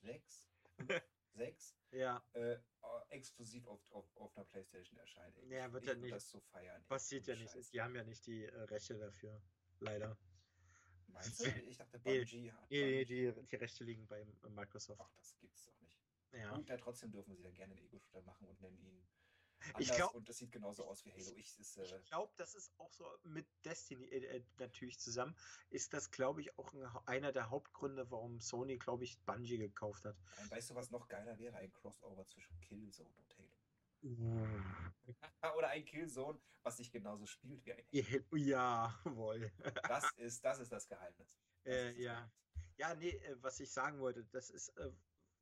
[0.02, 0.48] 6,
[1.34, 2.22] 6 ja.
[2.32, 2.58] äh,
[3.10, 5.36] exklusiv auf, auf, auf einer Playstation erscheint.
[5.38, 6.14] Ich, ja, wird ja nicht.
[6.14, 6.82] das so feiern.
[6.86, 7.52] Passiert ja nicht.
[7.52, 7.70] Scheiß.
[7.70, 9.40] Die haben ja nicht die äh, Rechte dafür.
[9.80, 10.16] Leider.
[11.08, 11.48] Meinst du?
[11.68, 12.70] Ich dachte, Bungie hat.
[12.70, 15.00] Nee, die, die Rechte liegen bei Microsoft.
[15.02, 15.98] Ach, das gibt's doch nicht.
[16.32, 16.52] Ja.
[16.52, 19.06] Und ja, trotzdem dürfen sie dann gerne einen Ego-Shooter machen und nennen ihn
[19.78, 21.32] ich glaub, und das sieht genauso aus wie Halo.
[21.36, 25.36] Ich, äh, ich glaube, das ist auch so mit Destiny äh, äh natürlich zusammen,
[25.70, 30.04] ist das, glaube ich, auch ein, einer der Hauptgründe, warum Sony, glaube ich, Bungie gekauft
[30.04, 30.16] hat.
[30.40, 31.56] Und weißt du, was noch geiler wäre?
[31.56, 33.48] Ein Crossover zwischen Killzone und Halo.
[34.04, 34.46] Uh.
[35.56, 38.36] Oder ein Killzone, was sich genauso spielt wie ein Halo.
[38.36, 39.52] Jawohl.
[39.88, 41.36] das, ist, das ist das Geheimnis.
[41.64, 42.12] Das äh, das ja.
[42.14, 42.32] Geheimnis.
[42.78, 44.90] Ja, nee, äh, was ich sagen wollte, das ist, äh,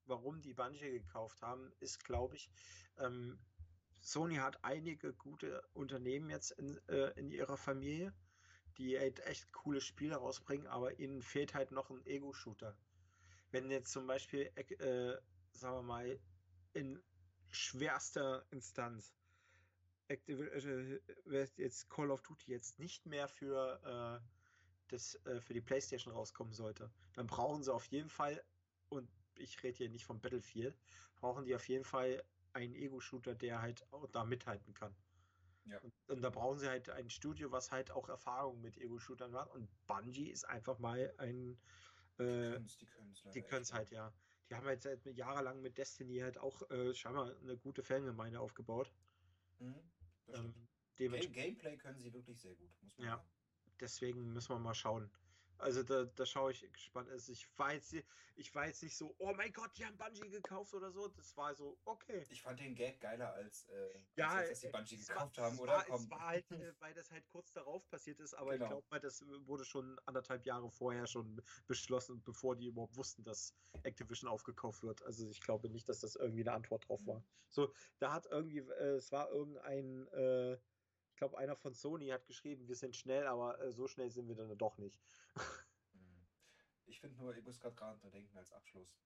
[0.05, 2.51] warum die Bungie gekauft haben, ist, glaube ich,
[2.99, 3.39] ähm,
[4.01, 8.13] Sony hat einige gute Unternehmen jetzt in, äh, in ihrer Familie,
[8.79, 12.77] die halt echt coole Spiele rausbringen, aber ihnen fehlt halt noch ein Ego-Shooter.
[13.51, 15.17] Wenn jetzt zum Beispiel, äh,
[15.53, 16.19] sagen wir mal,
[16.73, 17.03] in
[17.51, 19.13] schwerster Instanz
[20.09, 20.19] äh,
[21.57, 24.27] jetzt Call of Duty jetzt nicht mehr für, äh,
[24.89, 28.43] das, äh, für die PlayStation rauskommen sollte, dann brauchen sie auf jeden Fall,
[28.89, 30.77] und ich rede hier nicht vom Battlefield,
[31.17, 34.95] brauchen die auf jeden Fall einen Ego-Shooter, der halt auch da mithalten kann.
[35.65, 35.79] Ja.
[35.79, 39.51] Und, und, da brauchen sie halt ein Studio, was halt auch Erfahrung mit Ego-Shootern hat.
[39.55, 41.59] Und Bungie ist einfach mal ein.
[42.19, 42.59] Äh,
[43.33, 44.13] die können es halt, ja.
[44.49, 48.93] Die haben halt seit jahrelang mit Destiny halt auch äh, scheinbar eine gute Fangemeinde aufgebaut.
[49.61, 49.75] Mhm,
[50.29, 50.55] ähm,
[50.97, 53.29] Game Gameplay können sie wirklich sehr gut, muss man ja, sagen.
[53.79, 55.11] Deswegen müssen wir mal schauen.
[55.61, 57.09] Also da, da schaue ich gespannt.
[57.11, 57.95] Also ich war, jetzt,
[58.37, 61.09] ich war jetzt nicht so, oh mein Gott, die haben Bungie gekauft oder so.
[61.09, 62.25] Das war so, okay.
[62.31, 65.59] Ich fand den Gag geiler als, äh, ja, als dass sie Bungie gekauft war, haben,
[65.59, 65.73] oder?
[65.73, 68.65] War, es war halt, äh, weil das halt kurz darauf passiert ist, aber genau.
[68.65, 73.23] ich glaube mal, das wurde schon anderthalb Jahre vorher schon beschlossen, bevor die überhaupt wussten,
[73.25, 75.03] dass Activision aufgekauft wird.
[75.05, 77.23] Also ich glaube nicht, dass das irgendwie eine Antwort drauf war.
[77.49, 80.59] So, da hat irgendwie, äh, es war irgendein äh,
[81.21, 84.35] glaube, einer von Sony hat geschrieben, wir sind schnell, aber äh, so schnell sind wir
[84.35, 85.01] dann doch nicht.
[85.93, 86.27] Hm.
[86.87, 88.97] ich finde nur, ich muss gerade gerade denken als Abschluss.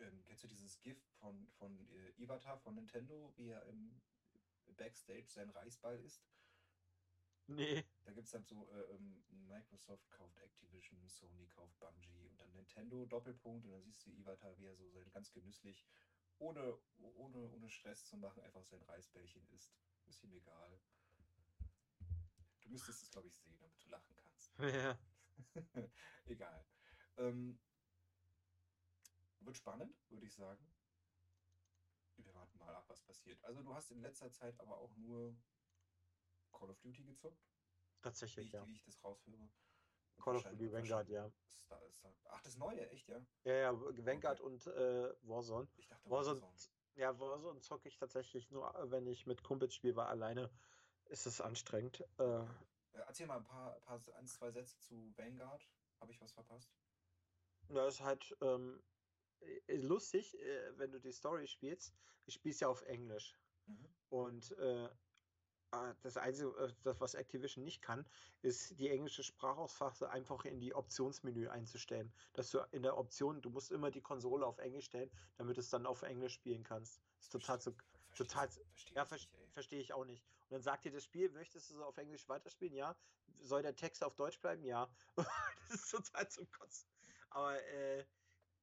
[0.00, 4.00] Ähm, kennst du dieses GIF von, von äh, Iwata von Nintendo, wie er im
[4.76, 6.26] Backstage sein Reisball isst?
[7.46, 7.84] Nee.
[8.04, 12.50] Da gibt es dann so, äh, ähm, Microsoft kauft Activision, Sony kauft Bungie und dann
[12.52, 15.86] Nintendo Doppelpunkt und dann siehst du Iwata, wie er so sein ganz genüsslich,
[16.38, 19.76] ohne, ohne, ohne Stress zu machen, einfach sein Reisbällchen isst.
[20.06, 20.80] Ist ihm egal.
[22.72, 24.50] Du müsstest es, glaube ich, sehen, damit du lachen kannst.
[24.58, 24.98] Ja.
[26.24, 26.64] Egal.
[27.18, 27.60] Ähm,
[29.40, 30.66] wird spannend, würde ich sagen.
[32.16, 33.44] Wir warten mal ab, was passiert.
[33.44, 35.36] Also du hast in letzter Zeit aber auch nur
[36.50, 37.44] Call of Duty gezockt.
[38.00, 38.66] Tatsächlich, wie ich, ja.
[38.66, 39.50] Wie ich das raushöre.
[40.16, 41.30] Call of Duty Vanguard, ja.
[41.50, 42.14] Star, Star.
[42.30, 43.20] Ach, das neue, echt, ja?
[43.44, 44.50] Ja, ja, Vanguard okay.
[44.50, 45.68] und äh, Warzone.
[45.76, 46.40] Ich dachte Warzone.
[46.40, 46.72] Warzone.
[46.94, 50.50] Ja, Warzone zocke ich tatsächlich nur, wenn ich mit Kumpels spiele, weil alleine
[51.12, 52.04] ist es anstrengend.
[52.18, 52.46] Äh, äh,
[53.06, 55.68] erzähl mal ein paar, paar ein, zwei Sätze zu Vanguard.
[56.00, 56.72] Habe ich was verpasst?
[57.68, 58.82] Ja, ist halt ähm,
[59.40, 61.94] äh, lustig, äh, wenn du die Story spielst.
[62.24, 63.36] Ich spiele ja auf Englisch.
[63.66, 63.88] Mhm.
[64.08, 64.88] Und äh,
[65.70, 68.06] ah, das Einzige, äh, das, was Activision nicht kann,
[68.40, 72.12] ist die englische Sprachausfassung einfach in die Optionsmenü einzustellen.
[72.32, 75.60] Dass du in der Option, du musst immer die Konsole auf Englisch stellen, damit du
[75.60, 77.00] es dann auf Englisch spielen kannst.
[77.16, 77.74] Das ist total so.
[78.14, 79.18] Total, verstehe ja, ver
[79.54, 80.22] verstehe ich auch nicht.
[80.52, 82.74] Und dann sagt dir das Spiel, möchtest du so auf Englisch weiterspielen?
[82.74, 82.94] Ja.
[83.40, 84.62] Soll der Text auf Deutsch bleiben?
[84.64, 84.94] Ja.
[85.16, 85.26] das
[85.70, 86.86] ist total zum Kotzen.
[87.30, 88.04] Aber äh,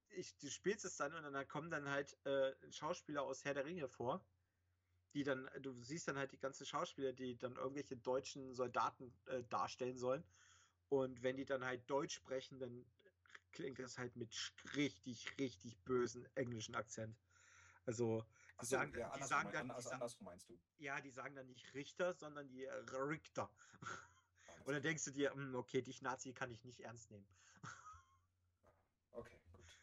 [0.10, 3.66] ich, du spielst es dann und dann kommen dann halt äh, Schauspieler aus Herr der
[3.66, 4.24] Ringe vor,
[5.16, 9.42] die dann, du siehst dann halt die ganzen Schauspieler, die dann irgendwelche deutschen Soldaten äh,
[9.46, 10.24] darstellen sollen.
[10.90, 12.86] Und wenn die dann halt Deutsch sprechen, dann
[13.52, 14.32] klingt das halt mit
[14.76, 17.18] richtig, richtig bösen englischen Akzent.
[17.88, 18.24] Also,
[18.62, 20.60] die Achso, sagen, ja, die sagen dann, an- die sagen, andersrum meinst du.
[20.78, 23.50] ja, die sagen dann nicht Richter, sondern die äh, Richter.
[24.66, 24.82] Dann klar.
[24.82, 27.26] denkst du dir, hm, okay, dich Nazi kann ich nicht ernst nehmen.
[29.12, 29.80] Okay, gut.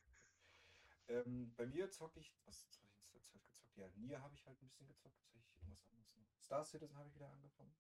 [1.09, 3.77] Ähm, bei mir zocke ich, was habe ich in letzter Zeit gezockt?
[3.77, 5.17] Ja, Nier habe ich halt ein bisschen gezockt.
[5.33, 6.43] Habe ich irgendwas anderes noch?
[6.43, 7.75] Star Citizen habe ich wieder angefangen.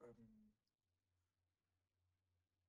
[0.00, 0.52] Ähm,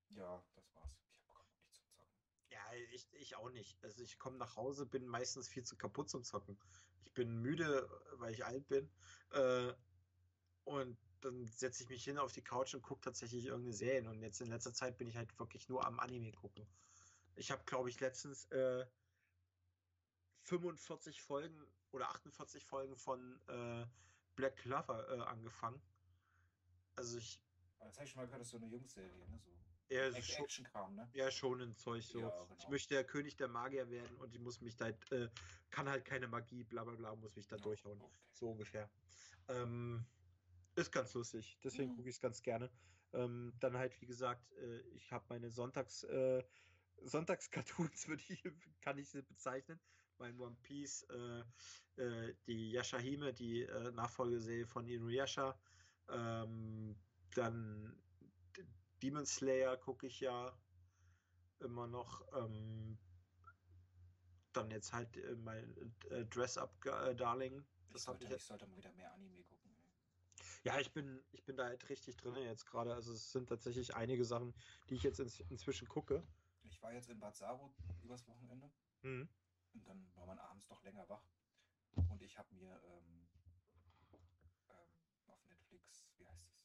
[0.09, 0.97] ja, das war's.
[1.01, 2.17] Ich habe gerade nichts zum Zocken.
[2.49, 3.81] Ja, ich, ich auch nicht.
[3.83, 6.57] Also ich komme nach Hause, bin meistens viel zu kaputt zum Zocken.
[7.05, 8.89] Ich bin müde, weil ich alt bin.
[9.31, 9.73] Äh,
[10.65, 14.09] und dann setze ich mich hin auf die Couch und gucke tatsächlich irgendeine Serie.
[14.09, 16.67] Und jetzt in letzter Zeit bin ich halt wirklich nur am Anime gucken.
[17.35, 18.85] Ich habe, glaube ich, letztens äh,
[20.43, 23.85] 45 Folgen oder 48 Folgen von äh,
[24.35, 25.81] Black Clover äh, angefangen.
[26.95, 27.39] Also ich
[27.85, 29.39] das habe ich schon mal gehört, das ist so eine Jungsserie, ne?
[29.43, 29.51] So
[29.93, 31.09] eher Act- schon, Action-Kram, ne?
[31.13, 32.19] ja, schon ein Zeug so.
[32.19, 32.69] Ja, Ich genau.
[32.69, 35.29] möchte der König der Magier werden und ich muss mich da, äh,
[35.69, 37.99] kann halt keine Magie, bla bla bla, muss mich da Ja, durchhauen.
[37.99, 38.17] okay.
[38.33, 38.89] So ungefähr.
[39.47, 40.05] Ähm,
[40.75, 41.97] ist ganz lustig, deswegen Mhm.
[41.97, 42.69] gucke ich es ganz gerne.
[43.13, 46.43] Ähm, dann halt, wie gesagt, äh, ich habe meine Sonntags, äh,
[46.97, 48.43] Sonntagscartoons, würde ich,
[48.81, 49.79] kann ich sie bezeichnen.
[50.17, 51.43] Mein One Piece, äh,
[52.01, 55.59] äh, die Yashahime, die äh, Nachfolgeserie von Inuyasha.
[56.09, 56.95] Ähm,
[57.35, 58.01] dann
[59.03, 60.57] Demon Slayer gucke ich ja
[61.59, 62.25] immer noch.
[62.33, 62.97] Ähm,
[64.53, 65.75] dann jetzt halt äh, mein
[66.09, 67.65] äh, Dress Up äh, Darling.
[67.93, 69.75] Ich sollte, ich sollte mal wieder mehr Anime gucken.
[70.63, 72.93] Ja, ich bin, ich bin da halt richtig drin jetzt gerade.
[72.93, 74.53] Also es sind tatsächlich einige Sachen,
[74.89, 76.23] die ich jetzt ins, inzwischen gucke.
[76.63, 79.27] Ich war jetzt in Bad Saro übers Wochenende Mhm.
[79.73, 81.25] und dann war man abends doch länger wach.
[82.09, 83.27] Und ich habe mir ähm,
[85.27, 86.63] auf Netflix, wie heißt es?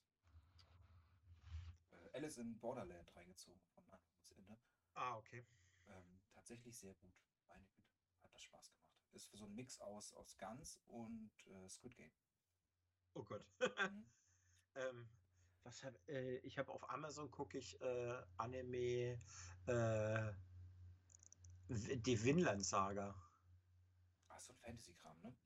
[1.90, 4.58] Äh, Alice in Borderland reingezogen von Anfang bis Ende.
[4.94, 5.46] Ah, okay.
[5.86, 7.14] Ähm, tatsächlich sehr gut.
[7.46, 8.90] Meine Güte, hat das Spaß gemacht.
[9.12, 12.10] Ist so ein Mix aus, aus Guns und äh, Squid Game.
[13.14, 13.44] Oh Gott.
[13.60, 14.04] Mhm.
[14.74, 15.08] ähm,
[15.62, 19.20] was hab, äh, ich habe auf Amazon gucke ich äh, Anime
[19.66, 20.32] äh,
[21.68, 23.14] die Vinland Saga.
[24.28, 25.36] Ah, so ein Fantasy-Kram, ne?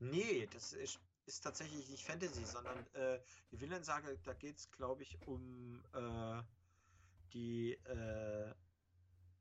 [0.00, 4.70] Nee, das ist, ist tatsächlich nicht Fantasy, sondern äh, die Vinland Saga, da geht es,
[4.70, 6.42] glaube ich, um äh,
[7.32, 8.54] die äh,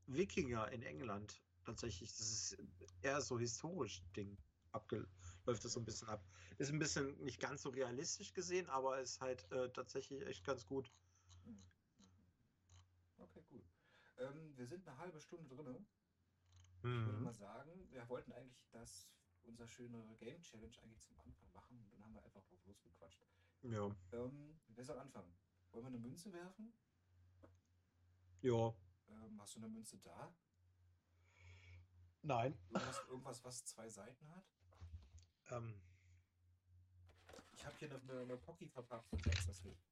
[0.08, 1.42] Wikinger in England.
[1.64, 2.58] Tatsächlich, das ist
[3.02, 4.38] eher so historisch Ding.
[4.72, 5.08] Abge
[5.46, 6.26] läuft das so ein bisschen ab.
[6.58, 10.66] Ist ein bisschen nicht ganz so realistisch gesehen, aber ist halt äh, tatsächlich echt ganz
[10.66, 10.92] gut.
[13.18, 13.64] Okay, cool.
[14.18, 15.86] Ähm, wir sind eine halbe Stunde drin.
[16.84, 17.24] Ich würde Mhm.
[17.24, 19.08] mal sagen, wir wollten eigentlich das,
[19.44, 23.26] unser schöne Game Challenge eigentlich zum Anfang machen und dann haben wir einfach drauf losgequatscht.
[23.64, 23.96] Ja.
[24.14, 25.34] Ähm, wer soll anfangen?
[25.72, 26.74] Wollen wir eine Münze werfen?
[28.42, 28.74] Ja.
[29.08, 30.34] Ähm, hast du eine Münze da?
[32.24, 32.58] Nein.
[32.70, 34.46] Irgendwas, irgendwas, was zwei Seiten hat?
[35.52, 35.82] Ähm,
[37.54, 39.84] Ich habe hier eine, eine, eine Pocky-Verpackung, falls das hilft.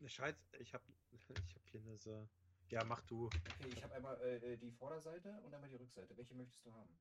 [0.00, 2.28] eine Scheiß, ich habe ich hab hier eine so.
[2.68, 3.26] Ja, mach du.
[3.26, 6.16] Okay, ich habe einmal äh, die Vorderseite und einmal die Rückseite.
[6.16, 6.98] Welche möchtest du haben?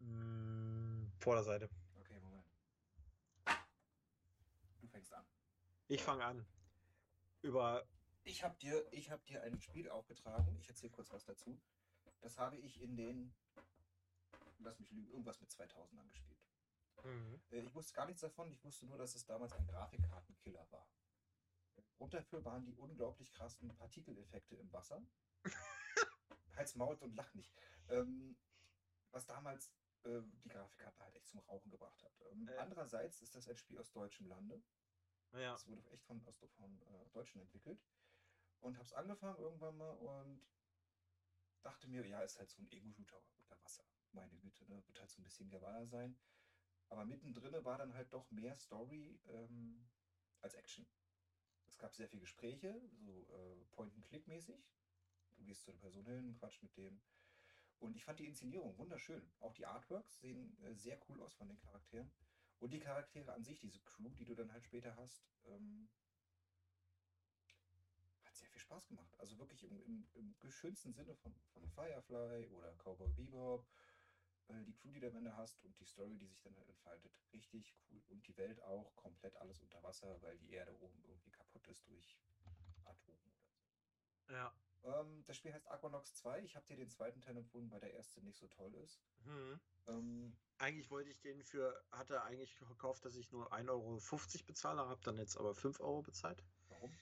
[0.00, 1.68] Mm, Vorderseite.
[2.00, 2.46] Okay, Moment.
[4.80, 5.24] Du fängst an.
[5.88, 6.46] Ich fange an.
[7.42, 7.86] Über.
[8.24, 10.56] Ich habe dir, ich hab dir ein Spiel aufgetragen.
[10.60, 11.60] Ich erzähle kurz was dazu.
[12.20, 13.34] Das habe ich in den,
[14.58, 16.38] lass mich lügen, irgendwas mit 2000 angespielt.
[17.04, 17.40] Mhm.
[17.50, 18.50] Äh, Ich wusste gar nichts davon.
[18.50, 20.86] Ich wusste nur, dass es damals ein Grafikkartenkiller war.
[21.98, 25.02] Grund dafür waren die unglaublich krassen Partikeleffekte im Wasser.
[26.56, 27.52] Halt's Maul und lach nicht.
[27.88, 28.36] Ähm,
[29.10, 29.72] was damals
[30.08, 32.12] äh, die Grafikkarte halt echt zum Rauchen gebracht hat.
[32.32, 32.56] Ähm, Äh.
[32.56, 34.62] Andererseits ist das ein Spiel aus deutschem Lande.
[35.32, 35.52] Ja.
[35.52, 37.80] Das wurde echt von, aus, von äh, Deutschen entwickelt.
[38.60, 40.42] Und habe es angefangen irgendwann mal und
[41.62, 43.84] dachte mir, ja, ist halt so ein Ego-Shooter unter Wasser.
[44.12, 44.84] Meine Güte, ne?
[44.86, 46.18] Wird halt so ein bisschen Geweiher sein.
[46.88, 49.88] Aber mittendrin war dann halt doch mehr Story ähm,
[50.40, 50.86] als Action.
[51.66, 54.66] Es gab sehr viele Gespräche, so äh, Point-and-Click-mäßig.
[55.36, 57.00] Du gehst zu der Person hin, quatsch mit dem.
[57.80, 59.30] Und ich fand die Inszenierung wunderschön.
[59.40, 62.10] Auch die Artworks sehen äh, sehr cool aus von den Charakteren.
[62.58, 65.88] Und die Charaktere an sich, diese Crew, die du dann halt später hast, ähm,
[68.24, 69.14] hat sehr viel Spaß gemacht.
[69.18, 69.80] Also wirklich im,
[70.14, 73.64] im, im schönsten Sinne von, von Firefly oder Cowboy Bebop.
[74.48, 76.68] Äh, die Crew, die du am Ende hast und die Story, die sich dann halt
[76.68, 77.12] entfaltet.
[77.32, 78.02] Richtig cool.
[78.08, 81.86] Und die Welt auch komplett alles unter Wasser, weil die Erde oben irgendwie kaputt ist
[81.88, 82.18] durch
[82.84, 84.34] Atome oder so.
[84.34, 84.52] Ja.
[84.84, 86.42] Ähm, das Spiel heißt Aquanox 2.
[86.42, 89.00] Ich habe dir den zweiten Teil empfohlen, weil der erste nicht so toll ist.
[89.24, 89.60] Hm.
[89.86, 94.88] Ähm, Eigentlich wollte ich den für, hatte eigentlich gekauft, dass ich nur 1,50 Euro bezahle,
[94.88, 96.92] habe dann jetzt aber 5 Euro bezahlt, warum?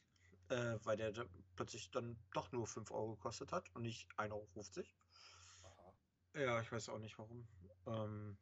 [0.48, 1.12] äh, weil der
[1.56, 4.46] plötzlich dann doch nur 5 Euro gekostet hat und nicht 1,50 Euro.
[5.64, 5.94] Aha.
[6.34, 7.48] Ja, ich weiß auch nicht warum.
[7.86, 8.36] Ähm,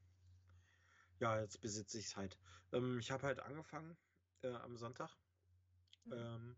[1.20, 2.38] ja, jetzt besitze ich es halt.
[2.72, 3.96] Ähm, ich habe halt angefangen
[4.42, 5.16] äh, am Sonntag.
[6.04, 6.12] Mhm.
[6.12, 6.56] Ähm,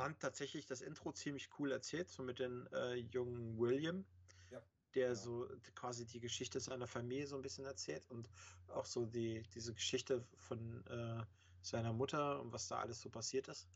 [0.00, 4.06] fand tatsächlich das Intro ziemlich cool erzählt, so mit dem äh, jungen William,
[4.50, 4.62] Ja,
[4.94, 5.20] der genau.
[5.20, 8.30] so quasi die Geschichte seiner Familie so ein bisschen erzählt und
[8.68, 11.22] auch so die, diese Geschichte von äh,
[11.60, 13.68] seiner Mutter und was da alles so passiert ist.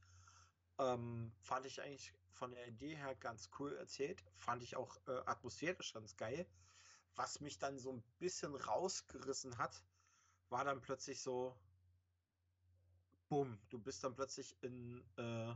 [0.78, 4.24] Ähm, fand ich eigentlich von der Idee her ganz cool erzählt.
[4.34, 6.46] Fand ich auch äh, atmosphärisch ganz geil.
[7.16, 9.84] Was mich dann so ein bisschen rausgerissen hat,
[10.48, 11.54] war dann plötzlich so,
[13.28, 15.54] bumm, du bist dann plötzlich in, äh,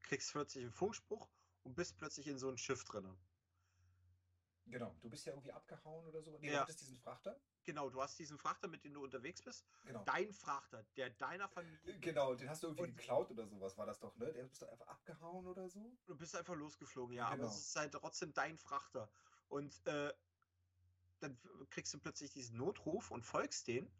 [0.00, 1.28] kriegst plötzlich einen Funkspruch
[1.64, 3.16] und bist plötzlich in so ein Schiff drin.
[4.66, 4.94] Genau.
[5.00, 6.32] Du bist ja irgendwie abgehauen oder so.
[6.38, 6.60] Nee, du Ja.
[6.60, 7.40] hattest diesen Frachter.
[7.64, 9.66] Genau, du hast diesen Frachter, mit dem du unterwegs bist.
[9.84, 10.04] Genau.
[10.04, 11.98] Dein Frachter, der deiner Familie.
[12.00, 14.30] Genau, den hast du irgendwie Und- geklaut oder sowas, war das doch, ne?
[14.32, 15.96] Der bist du einfach abgehauen oder so?
[16.06, 17.52] Du bist einfach losgeflogen, ja, aber es Genau.
[17.54, 19.10] ist halt trotzdem dein Frachter.
[19.48, 20.12] Und äh,
[21.20, 21.38] dann
[21.70, 23.90] kriegst du plötzlich diesen Notruf und folgst den.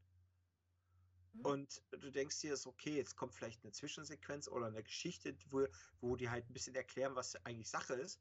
[1.33, 1.45] Hm?
[1.45, 5.67] Und du denkst dir, okay, jetzt kommt vielleicht eine Zwischensequenz oder eine Geschichte, wo,
[6.01, 8.21] wo die halt ein bisschen erklären, was eigentlich Sache ist.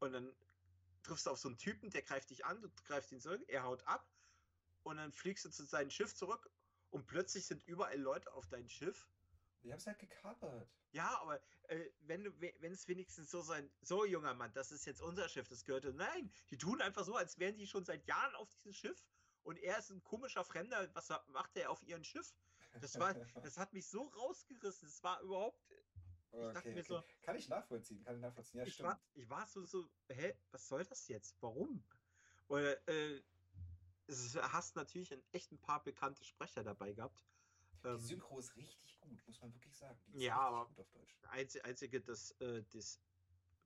[0.00, 0.34] Und dann
[1.02, 3.64] triffst du auf so einen Typen, der greift dich an, du greifst ihn zurück, er
[3.64, 4.12] haut ab.
[4.82, 6.50] Und dann fliegst du zu seinem Schiff zurück
[6.90, 9.08] und plötzlich sind überall Leute auf deinem Schiff.
[9.62, 10.68] Die haben es halt gekapert.
[10.92, 14.72] Ja, aber äh, wenn du, we- wenn es wenigstens so sein, so junger Mann, das
[14.72, 15.92] ist jetzt unser Schiff, das gehörte.
[15.92, 19.04] Nein, die tun einfach so, als wären die schon seit Jahren auf diesem Schiff
[19.48, 20.94] und er ist ein komischer Fremder.
[20.94, 22.34] Was ma- macht er auf ihrem Schiff?
[22.82, 24.86] Das war, das hat mich so rausgerissen.
[24.88, 25.58] Es war überhaupt,
[26.32, 26.82] okay, dachte mir okay.
[26.88, 28.58] so- Kann ich nachvollziehen, kann ich nachvollziehen.
[28.60, 28.88] Ja, ich stimmt.
[28.90, 31.40] war, ich war so, so, hä, was soll das jetzt?
[31.40, 31.82] Warum?
[32.48, 33.22] Oder, äh,
[34.36, 37.24] hast natürlich ein, echt ein paar bekannte Sprecher dabei gehabt.
[37.82, 39.98] Die Ähm, Synchro ist richtig gut, muss man wirklich sagen.
[40.12, 41.16] Ja, aber- gut auf Deutsch.
[41.22, 43.00] einzige, einzige das, äh, das,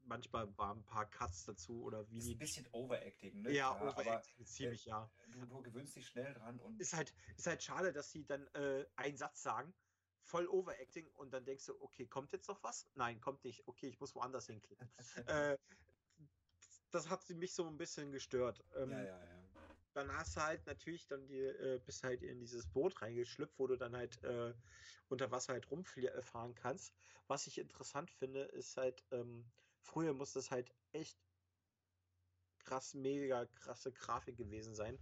[0.05, 3.53] manchmal waren ein paar Cuts dazu oder wie Ist ein bisschen Overacting, ne?
[3.53, 5.11] Ja, aber Overacting, ziemlich, ja.
[5.31, 8.47] du, du gewöhnst dich schnell dran und Ist halt, ist halt schade, dass sie dann
[8.49, 9.75] äh, einen Satz sagen,
[10.23, 12.89] voll Overacting und dann denkst du, okay, kommt jetzt noch was?
[12.95, 13.67] Nein, kommt nicht.
[13.67, 14.89] Okay, ich muss woanders hinklicken.
[15.27, 15.59] äh,
[16.91, 18.65] das hat sie mich so ein bisschen gestört.
[18.77, 19.43] Ähm, ja, ja, ja.
[19.95, 23.67] Dann hast du halt natürlich dann die, äh, bist halt in dieses Boot reingeschlüpft, wo
[23.67, 24.55] du dann halt äh,
[25.09, 26.95] unter Wasser halt rumfahren kannst.
[27.27, 29.45] Was ich interessant finde, ist halt, ähm,
[29.83, 31.19] früher muss das halt echt
[32.61, 34.99] krass, mega krasse Grafik gewesen sein.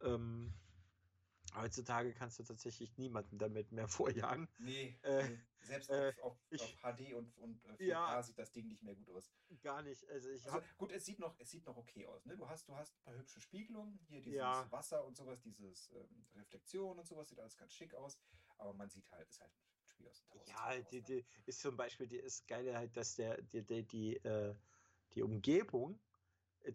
[0.00, 0.52] Ähm,
[1.54, 4.48] heutzutage kannst du tatsächlich niemanden damit mehr vorjagen.
[4.58, 8.22] Nee, Äh, selbst äh, auf, auf, ich- HD und, und äh, 4K Ja.
[8.22, 9.30] sieht das Ding nicht mehr gut aus.
[9.60, 10.08] Gar nicht.
[10.08, 12.24] Also ich Also, gut, es sieht noch, es sieht noch okay aus.
[12.24, 12.36] Ne?
[12.36, 14.70] Du hast, du hast ein paar hübsche Spiegelungen, hier dieses Ja.
[14.70, 18.18] Wasser und sowas, dieses ähm, Reflexion und sowas, sieht alles ganz schick aus.
[18.56, 19.69] Aber man sieht halt, ist halt ein
[20.00, 23.16] Spiel aus dem Ja, 1000 die, die ist zum Beispiel, die ist geil halt, dass
[23.16, 24.54] der, die, die, die, äh,
[25.14, 26.00] die Umgebung,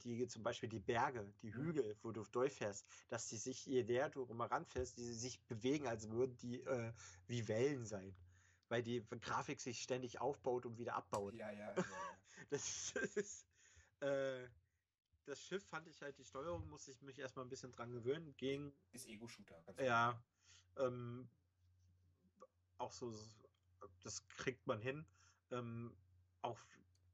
[0.03, 1.53] die zum Beispiel die Berge, die Mhm.
[1.53, 5.87] Hügel, wo du durchfährst, dass die sich, je näher du immer ranfährst, die sich bewegen,
[5.87, 6.93] als würden die äh,
[7.27, 8.15] wie Wellen sein.
[8.69, 11.35] Weil die Grafik sich ständig aufbaut und wieder abbaut.
[11.35, 11.75] Ja, ja, ja.
[11.75, 12.17] ja.
[12.49, 13.47] Das, das ist,
[14.01, 14.47] äh,
[15.25, 18.35] das Schiff fand ich halt, die Steuerung muss ich mich erstmal ein bisschen dran gewöhnen.
[18.37, 19.61] Ging Ist Ego-Shooter.
[19.65, 20.23] ganz ja,
[20.77, 21.29] ähm,
[22.77, 23.13] auch so,
[24.03, 25.05] das kriegt man hin.
[25.51, 25.95] Ähm,
[26.41, 26.59] auch,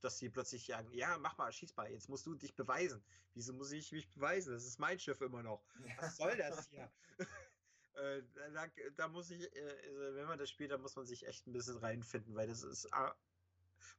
[0.01, 3.03] dass sie plötzlich sagen, ja, mach mal, schieß mal, jetzt musst du dich beweisen.
[3.33, 4.53] Wieso muss ich mich beweisen?
[4.53, 5.63] Das ist mein Schiff immer noch.
[5.97, 6.91] Was soll das hier?
[7.93, 11.25] äh, da, da muss ich, äh, also wenn man das spielt, da muss man sich
[11.27, 13.15] echt ein bisschen reinfinden, weil das ist, ah,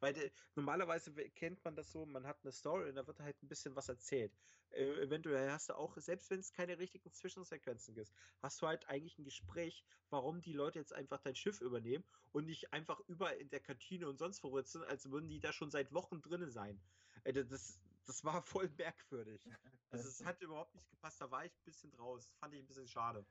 [0.01, 3.21] weil de, normalerweise we- kennt man das so, man hat eine Story und da wird
[3.21, 4.37] halt ein bisschen was erzählt.
[4.71, 8.89] Äh, eventuell hast du auch, selbst wenn es keine richtigen Zwischensequenzen gibt, hast du halt
[8.89, 13.37] eigentlich ein Gespräch, warum die Leute jetzt einfach dein Schiff übernehmen und nicht einfach überall
[13.37, 16.51] in der Kantine und sonst wo sitzen, als würden die da schon seit Wochen drinnen
[16.51, 16.81] sein.
[17.25, 19.49] Äh, das, das war voll merkwürdig.
[19.93, 22.25] Also es hat überhaupt nicht gepasst, da war ich ein bisschen draus.
[22.25, 23.27] Das fand ich ein bisschen schade.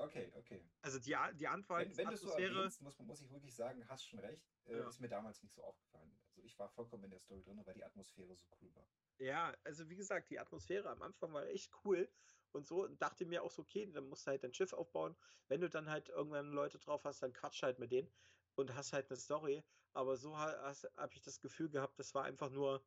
[0.00, 0.64] Okay, okay.
[0.82, 3.86] Also die, die Antwort Wenn, wenn du es so erwähnst, muss, muss ich wirklich sagen,
[3.88, 4.44] hast schon recht.
[4.66, 4.88] Äh, Ja.
[4.88, 6.10] Ist mir damals nicht so aufgefallen.
[6.26, 8.86] Also ich war vollkommen in der Story drin, weil die Atmosphäre so cool war.
[9.18, 12.10] ja, also wie gesagt, die Atmosphäre am Anfang war echt cool
[12.52, 15.14] und so und dachte mir auch so, okay, dann musst du halt dein Schiff aufbauen.
[15.48, 18.10] Wenn du dann halt irgendwann Leute drauf hast, dann quatsch halt mit denen
[18.54, 19.62] und hast halt eine Story.
[19.92, 22.82] Aber so habe ich das Gefühl gehabt, das war einfach nur,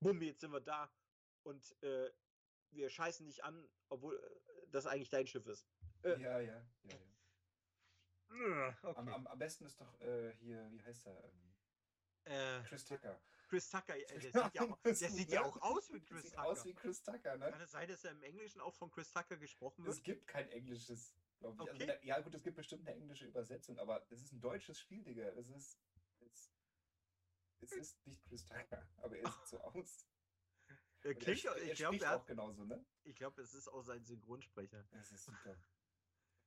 [0.00, 0.90] bumm, jetzt sind wir da
[1.42, 2.10] und äh,
[2.70, 5.68] wir scheißen dich an, obwohl äh, das eigentlich dein Schiff ist.
[6.02, 6.20] Äh.
[6.20, 6.66] Ja, ja, ja.
[6.84, 6.96] ja.
[8.30, 9.10] Äh, Am, Okay.
[9.12, 11.22] am, am besten ist doch äh, hier, wie heißt er?
[11.24, 11.54] Ähm,
[12.24, 13.20] Äh, Chris Tucker.
[13.48, 16.46] Chris Tucker, der sieht ja auch, der sieht ja auch aus wie Chris Sieht Tucker.
[16.46, 17.50] aus wie Chris Tucker, ne?
[17.50, 19.94] Kann es sein, dass er im Englischen auch von Chris Tucker gesprochen wird?
[19.96, 21.70] Es gibt kein englisches, glaube ich.
[21.70, 21.86] Also, Okay.
[21.86, 25.02] na- ja, gut, es gibt bestimmt eine englische Übersetzung, aber es ist ein deutsches Spiel,
[25.02, 25.24] Digga.
[25.36, 25.78] Es ist.
[26.20, 26.50] Es,
[27.60, 30.06] es ist nicht Chris Tucker, aber er sieht so aus.
[31.02, 32.86] Er klingt, er, auch- sp- ich er glaube, spricht er auch genauso, ne?
[33.04, 34.84] ich glaube, es ist auch sein Synchronsprecher.
[34.92, 35.56] Das ist super.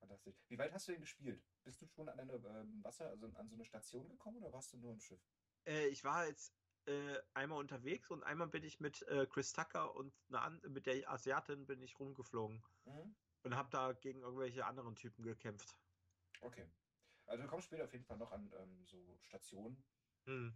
[0.06, 0.36] Fantastisch.
[0.50, 1.44] Wie weit hast du denn gespielt?
[1.64, 4.72] Bist du schon an eine ähm, Wasser, also an so eine Station gekommen oder warst
[4.74, 5.20] du nur im Schiff?
[5.66, 6.54] Äh, ich war jetzt
[6.86, 10.14] äh, einmal unterwegs und einmal bin ich mit äh, Chris Tucker und
[10.70, 13.16] mit der Asiatin bin ich rumgeflogen Mhm.
[13.44, 15.76] und habe da gegen irgendwelche anderen Typen gekämpft.
[16.42, 16.68] Okay.
[17.26, 19.84] Also du kommst später auf jeden Fall noch an ähm, so Stationen,
[20.26, 20.54] Hm.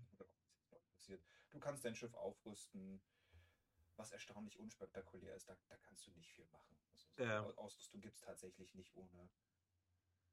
[0.94, 1.24] passiert.
[1.50, 3.02] Du kannst dein Schiff aufrüsten,
[4.00, 5.48] was erstaunlich unspektakulär ist.
[5.50, 6.78] Da, da kannst du nicht viel machen.
[6.92, 7.44] Also so Ja.
[7.44, 9.30] Au- Ausrüstung gibt es tatsächlich nicht, ohne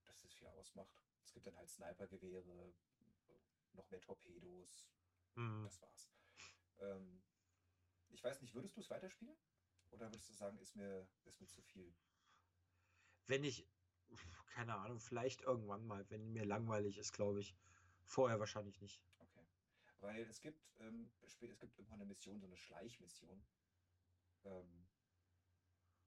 [0.05, 1.03] dass es viel ausmacht.
[1.25, 2.73] Es gibt dann halt Snipergewehre,
[3.73, 4.89] noch mehr Torpedos.
[5.35, 5.65] Hm.
[5.65, 6.11] Das war's.
[6.79, 7.23] Ähm,
[8.11, 9.37] ich weiß nicht, würdest du es weiterspielen?
[9.91, 11.95] Oder würdest du sagen, ist mir, ist mir zu viel?
[13.27, 13.67] Wenn ich,
[14.47, 17.55] keine Ahnung, vielleicht irgendwann mal, wenn mir langweilig ist, glaube ich.
[18.05, 19.03] Vorher wahrscheinlich nicht.
[19.19, 19.45] Okay.
[19.99, 23.45] Weil es gibt, ähm, es gibt irgendwann eine Mission, so eine Schleichmission.
[24.47, 24.89] Ähm,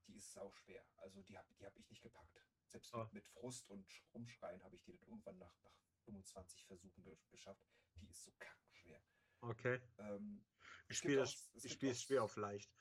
[0.08, 0.84] die ist sau schwer.
[0.98, 2.42] Also die habe die hab ich nicht gepackt.
[2.66, 3.10] Selbst Ah.
[3.14, 5.76] mit, Frust und Sch- Rumschreien habe ich die dann irgendwann nach, nach
[6.06, 7.64] 25 Versuchen ge geschafft.
[7.96, 9.04] Die ist so kackenschwer.
[9.42, 9.82] Okay.
[9.98, 10.46] Ähm,
[10.88, 12.76] Ich spiele es es schwer auf leicht.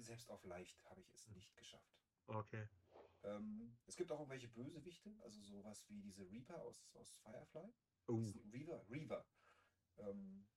[0.00, 1.96] Selbst auf leicht habe ich es nicht geschafft.
[2.26, 2.68] Okay.
[3.22, 7.72] Ähm, es gibt auch irgendwelche Bösewichte, also sowas wie diese Reaper aus, aus Firefly.
[8.08, 9.26] Diesen Reaver, Reaver.
[9.98, 10.48] Ähm,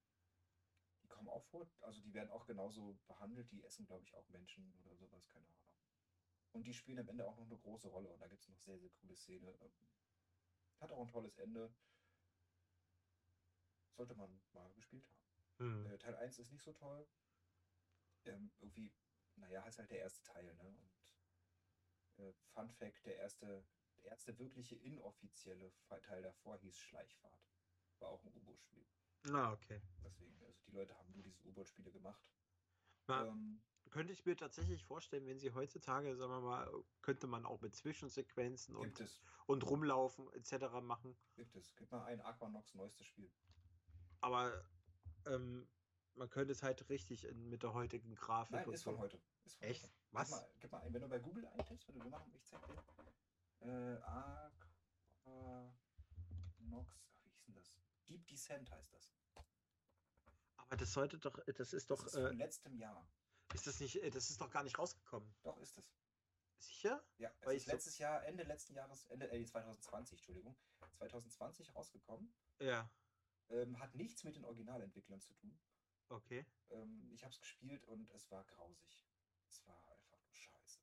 [1.29, 4.95] auch vor, also die werden auch genauso behandelt, die essen, glaube ich, auch Menschen oder
[4.95, 5.63] sowas, keine Ahnung.
[6.51, 8.59] Und die spielen am Ende auch noch eine große Rolle und da gibt es noch
[8.59, 9.49] sehr, sehr coole Szene.
[9.61, 9.87] Ähm,
[10.79, 11.73] hat auch ein tolles Ende.
[13.95, 15.23] Sollte man mal gespielt haben.
[15.57, 15.99] hm.
[15.99, 17.07] Teil 1 ist nicht so toll.
[18.25, 18.93] Ähm, irgendwie,
[19.35, 20.77] naja, ist halt der erste Teil, ne?
[22.17, 23.65] Und äh, Fun Fact, der erste,
[23.97, 27.47] der erste wirkliche inoffizielle Teil davor hieß Schleichfahrt.
[27.99, 28.85] War auch ein U-Boot-Spiel.
[29.23, 29.81] Na, okay.
[30.03, 32.21] Deswegen, also die Leute haben nur diese U-Boot-Spiele gemacht.
[33.07, 37.45] Na, Ähm, könnte ich mir tatsächlich vorstellen, wenn sie heutzutage, sagen wir mal, könnte man
[37.45, 40.81] auch mit Zwischensequenzen und, es, und rumlaufen etc.
[40.81, 41.15] machen.
[41.35, 41.75] gibt es.
[41.75, 43.31] Gib mal ein Aquanox neuestes Spiel.
[44.21, 44.65] Aber
[45.27, 45.67] ähm,
[46.15, 48.91] man könnte es halt richtig in, mit der heutigen Grafik Nein, und ist so.
[48.91, 49.21] von heute.
[49.45, 49.83] Ist von Echt?
[49.83, 49.93] heute.
[50.11, 50.29] Was?
[50.29, 52.65] Gib mal, gib mal ein, wenn du bei Google eintippst, wenn du machen, ich zeig
[52.65, 52.83] dir.
[53.59, 54.62] Äh, wie
[57.43, 57.77] hieß denn das?
[58.07, 59.11] Deep Descent heißt das.
[60.57, 63.07] Aber das sollte doch, das ist doch, das ist äh, von letztem Jahr.
[63.53, 65.33] ist das nicht, äh, das ist doch gar nicht rausgekommen.
[65.43, 65.93] Doch, ist es.
[66.57, 67.03] Sicher?
[67.17, 70.55] Ja, es Weil ist ich so- letztes Jahr, Ende letzten Jahres, Ende äh, 2020, Entschuldigung,
[70.97, 72.33] 2020 rausgekommen.
[72.59, 72.89] Ja,
[73.49, 75.59] Ähm, hat nichts mit den Originalentwicklern zu tun.
[76.09, 76.45] okay.
[76.69, 79.05] Ähm, ich habe es gespielt und es war grausig.
[79.49, 80.79] Es war einfach nur scheiße.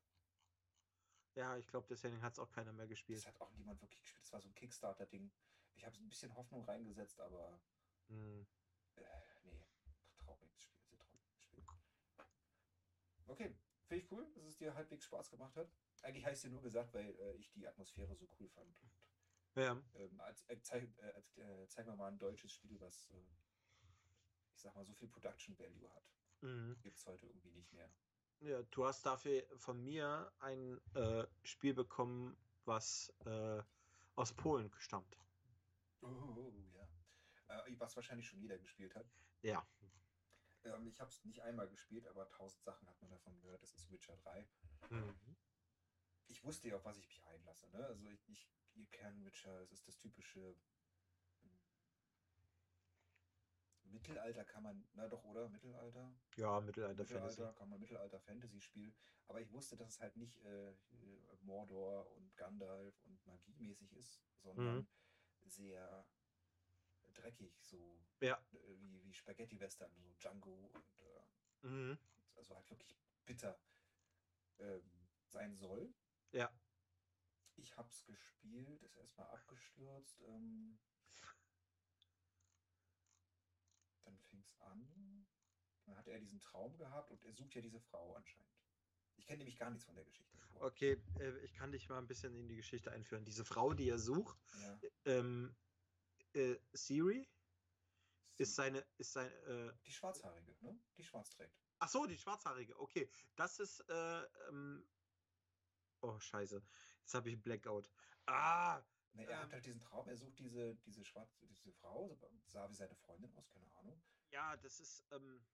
[1.34, 3.18] Ja, ich glaube, deswegen hat es auch keiner mehr gespielt.
[3.20, 4.22] Das hat auch niemand wirklich gespielt.
[4.24, 5.32] Das war so ein Kickstarter-Ding.
[5.80, 7.58] Ich habe ein bisschen Hoffnung reingesetzt, aber
[8.08, 8.46] Hm.
[8.96, 9.02] äh,
[9.44, 9.64] nee,
[10.18, 11.64] trauriges Spiel, sehr trauriges Spiel.
[13.26, 13.56] Okay,
[13.86, 15.72] finde ich cool, dass es dir halbwegs Spaß gemacht hat.
[16.02, 18.76] Eigentlich ich es dir nur gesagt, weil äh, ich die Atmosphäre so cool fand.
[19.54, 23.24] Ja, ähm, als, äh, zeig, äh, äh, zeig mir mal ein deutsches Spiel, was, äh,
[24.52, 26.04] ich sag mal, so viel Production Value hat.
[26.42, 26.76] mhm.
[26.82, 27.90] Gibt es heute irgendwie nicht mehr.
[28.40, 33.10] ja, du hast dafür von mir ein äh, Spiel bekommen, was
[34.14, 35.16] aus Polen stammt.
[36.02, 36.88] Oh, ja.
[37.48, 39.06] Äh, was wahrscheinlich schon jeder gespielt hat.
[39.42, 39.66] Ja.
[40.64, 43.62] Ähm, ich habe es nicht einmal gespielt, aber tausend Sachen hat man davon gehört.
[43.62, 44.48] Das ist Witcher 3.
[44.90, 45.36] Mhm.
[46.28, 47.68] Ich wusste ja, auf was ich mich einlasse.
[47.70, 47.84] Ne?
[47.84, 50.54] Also ich, ich ihr kennt Witcher, es ist das typische
[51.42, 51.60] hm,
[53.84, 55.48] Mittelalter kann man, na doch, oder?
[55.48, 56.12] Mittelalter?
[56.36, 57.58] Ja, Mittelalter Mittelalter Fantasy.
[57.58, 58.94] kann man Mittelalter-Fantasy-Spiel.
[59.26, 60.72] Aber ich wusste, dass es halt nicht äh,
[61.42, 64.88] Mordor und Gandalf und magiemäßig ist, sondern Mhm.
[65.50, 66.06] Sehr
[67.14, 68.36] dreckig, so Ja.
[68.52, 71.98] äh, wie, wie Spaghetti-Western, so Django und äh, Mhm.
[72.36, 72.96] also halt wirklich
[73.26, 73.60] bitter
[74.58, 75.92] ähm, sein soll.
[76.32, 76.50] Ja.
[77.56, 80.20] Ich hab's gespielt, ist erstmal abgestürzt.
[80.22, 80.78] Ähm,
[84.04, 85.26] dann fing's an.
[85.84, 88.59] Dann hat er diesen Traum gehabt und er sucht ja diese Frau anscheinend.
[89.16, 90.36] Ich kenne nämlich gar nichts von der Geschichte.
[90.60, 93.24] Okay, äh, ich kann dich mal ein bisschen in die Geschichte einführen.
[93.24, 94.80] Diese Frau, die er sucht, Ja.
[95.06, 95.56] ähm,
[96.34, 97.26] äh, Siri,
[98.36, 100.78] ist Sie- seine, ist sein, äh, die Schwarzhaarige, ne?
[100.96, 101.58] Die schwarz trägt.
[101.78, 103.10] ach so, die Schwarzhaarige, okay.
[103.36, 104.86] Das ist, äh, ähm,
[106.02, 106.62] oh, scheiße.
[107.00, 107.90] Jetzt habe ich Blackout.
[108.26, 108.82] Ah,
[109.12, 109.52] Ne, er hat Ähm.
[109.54, 113.48] halt diesen Traum, er sucht diese, diese schwarze, diese Frau, sah wie seine Freundin aus,
[113.48, 114.00] keine Ahnung.
[114.30, 115.44] Ja, das ist, ähm,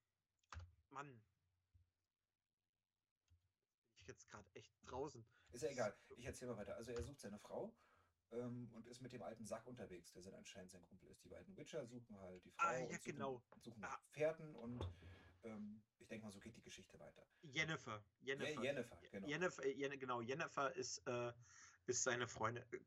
[0.90, 1.22] Mann.
[4.06, 5.26] Ich jetzt gerade echt draußen.
[5.50, 5.96] Ist ja egal.
[6.16, 6.76] Ich erzähle mal weiter.
[6.76, 7.76] Also er sucht seine Frau
[8.30, 11.24] ähm, und ist mit dem alten Sack unterwegs, der sind anscheinend sein Kumpel ist.
[11.24, 13.42] Die beiden Witcher suchen halt die Frau Ah, ja, und suchen, genau.
[13.56, 13.88] suchen Ah.
[13.88, 14.80] nach Pferden und
[15.42, 17.26] ähm, ich denke mal, so geht die Geschichte weiter.
[17.42, 18.04] Jennifer.
[18.20, 18.62] Jennifer.
[18.62, 19.26] Jennifer, genau.
[19.28, 21.32] Jennifer, äh, Jen, genau, Jennifer ist, äh,
[21.86, 22.78] ist seine Freundin, äh,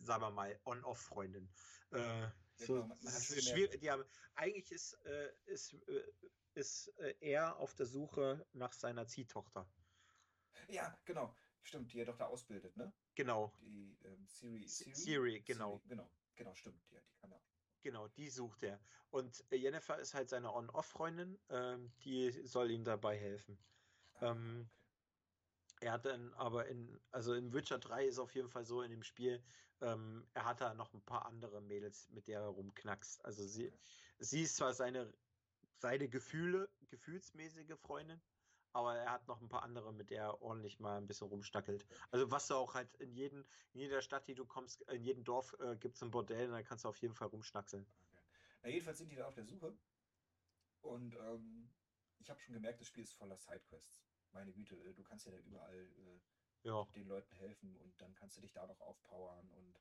[0.00, 1.48] sagen wir mal, On-Off-Freundin.
[1.90, 4.04] Äh, so, genau, man- man schwierig, haben,
[4.34, 6.02] eigentlich ist, äh, ist, äh,
[6.54, 9.68] ist äh, er auf der Suche nach seiner Ziehtochter.
[10.68, 11.34] Ja, genau.
[11.62, 12.92] Stimmt, die er doch da ausbildet, ne?
[13.14, 14.94] Genau, Die ähm, Siri, Siri?
[14.94, 15.80] Siri, genau.
[15.88, 16.82] Genau, genau, stimmt.
[16.90, 17.40] Ja, die kann er.
[17.82, 18.80] genau, die sucht er.
[19.10, 23.58] Und äh, Jennifer ist halt seine On-Off-Freundin, ähm, die soll ihm dabei helfen.
[24.14, 24.70] Ah, Ähm, okay.
[25.80, 28.90] Er hat dann aber in, also in Witcher 3 ist auf jeden Fall so in
[28.90, 29.44] dem Spiel,
[29.80, 33.24] ähm, er hat da noch ein paar andere Mädels, mit der er rumknackst.
[33.24, 33.78] Also sie, Okay.
[34.18, 35.12] sie ist zwar seine,
[35.76, 38.22] seine Gefühle, gefühlsmäßige Freundin,
[38.74, 41.86] aber er hat noch ein paar andere, mit der er ordentlich mal ein bisschen rumstackelt.
[42.10, 45.24] Also was du auch halt in jedem, in jeder Stadt, die du kommst, in jedem
[45.24, 47.86] Dorf äh, gibt es ein Bordell und da kannst du auf jeden Fall rumschnackseln.
[47.86, 48.22] okay.
[48.62, 49.78] Na, jedenfalls sind die da auf der Suche.
[50.82, 51.70] Und ähm,
[52.18, 54.04] ich habe schon gemerkt, das Spiel ist voller Sidequests.
[54.32, 56.20] Meine Güte, äh, du kannst ja da überall äh,
[56.68, 56.84] Ja.
[56.94, 59.78] den Leuten helfen und dann kannst du dich da noch aufpowern und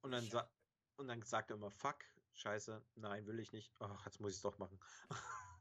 [0.00, 0.50] Und dann, sa
[0.96, 1.98] und dann sagt er immer, fuck,
[2.32, 3.74] scheiße, nein, will ich nicht.
[3.80, 4.80] Ach, jetzt muss ich es doch machen.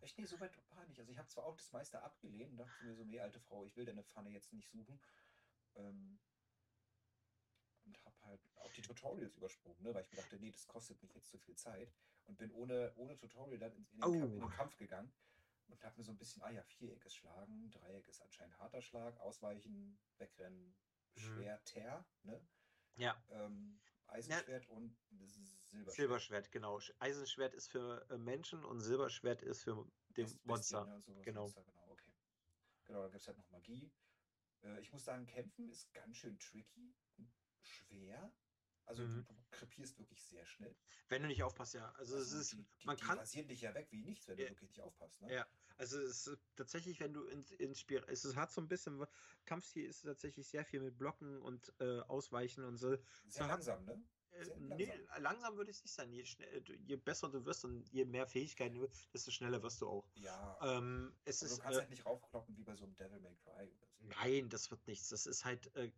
[0.01, 0.99] Echt, nee, so weit war nicht.
[0.99, 3.65] Also ich habe zwar auch das meiste abgelehnt und dachte mir so, nee, alte Frau,
[3.65, 4.99] ich will deine Pfanne jetzt nicht suchen.
[5.75, 6.19] Ähm,
[7.85, 11.01] und habe halt auch die Tutorials übersprungen, ne, weil ich mir dachte, nee, das kostet
[11.01, 11.93] mich jetzt zu viel Zeit.
[12.25, 14.49] Und bin ohne, ohne Tutorial dann in, in, den, Kampf, in den Oh.
[14.49, 15.11] Kampf gegangen
[15.67, 18.81] und habe mir so ein bisschen, ah ja, Viereck ist Schlagen, Dreieck ist anscheinend harter
[18.81, 20.75] Schlag, Ausweichen, Wegrennen,
[21.15, 21.21] Mhm.
[21.21, 22.47] Schwerter, ne?
[22.95, 23.21] Ja.
[23.29, 23.79] Ähm,
[24.11, 25.95] Eisenschwert und Silberschwert.
[25.95, 26.77] Silberschwert, genau.
[26.79, 30.85] Sch- Eisenschwert ist für äh, Menschen und Silberschwert ist für den Best- Monster.
[30.85, 31.41] Bestien, ne, genau.
[31.43, 32.11] Monster, genau, okay.
[32.85, 33.91] Genau, da gibt es halt noch Magie.
[34.63, 37.31] Äh, ich muss sagen, kämpfen ist ganz schön tricky und
[37.61, 38.33] schwer.
[38.85, 39.25] Also Mhm.
[39.27, 40.75] du, du krepierst wirklich sehr schnell.
[41.07, 41.91] Wenn du nicht aufpasst, ja.
[41.93, 44.37] Also, es ist, die, die, man die kann, rasieren dich ja weg wie nichts, wenn
[44.37, 44.49] du Ja.
[44.49, 45.21] wirklich nicht aufpasst.
[45.21, 45.33] Ne?
[45.33, 48.67] ja, also es ist tatsächlich, wenn du ins, ins Spiel, es ist- hat so ein
[48.67, 49.05] bisschen,
[49.45, 52.89] Kampfstil ist tatsächlich sehr viel mit Blocken und äh, Ausweichen und so.
[52.89, 54.03] Sehr so hat- langsam, ne?
[54.31, 55.23] Äh, Sehr nee, langsam.
[55.23, 56.11] langsam würde ich es nicht sein.
[56.13, 59.81] Je, schnell, du- je besser du wirst und je mehr Fähigkeiten du desto schneller wirst
[59.81, 60.09] du auch.
[60.15, 60.57] Ja.
[60.61, 63.19] Ähm, es aber ist, du kannst äh, halt nicht raufkloppen wie bei so einem Devil
[63.19, 64.03] May Cry oder so.
[64.05, 65.09] nein, das wird nichts.
[65.09, 65.91] Das ist halt äh,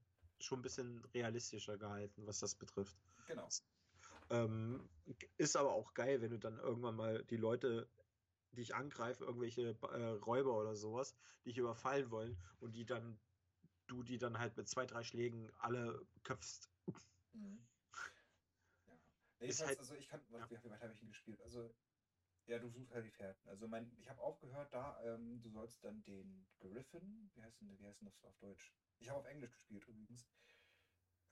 [0.44, 2.98] schon ein bisschen realistischer gehalten, was das betrifft.
[3.28, 3.48] Genau.
[4.30, 4.90] Ähm,
[5.38, 7.88] ist aber auch geil, wenn du dann irgendwann mal die Leute
[8.52, 13.18] dich angreifen, irgendwelche äh, Räuber oder sowas, die dich überfallen wollen und die dann,
[13.88, 16.70] du die dann halt mit zwei, drei Schlägen alle köpfst.
[17.34, 17.60] Mhm.
[18.88, 18.94] Ja.
[18.94, 20.50] Ist Jedenfalls, halt- also ich kann, ja.
[20.50, 21.42] wie, wie weit habe ich ihn gespielt?
[21.42, 21.70] Also,
[22.46, 23.50] ja, du suchst halt die Fährten.
[23.50, 27.80] Also mein, ich habe aufgehört da, ähm, du sollst dann den Griffin, wie heißt denn,
[27.80, 28.72] wie heißt denn das auf Deutsch?
[29.00, 30.28] Ich habe auf Englisch gespielt übrigens.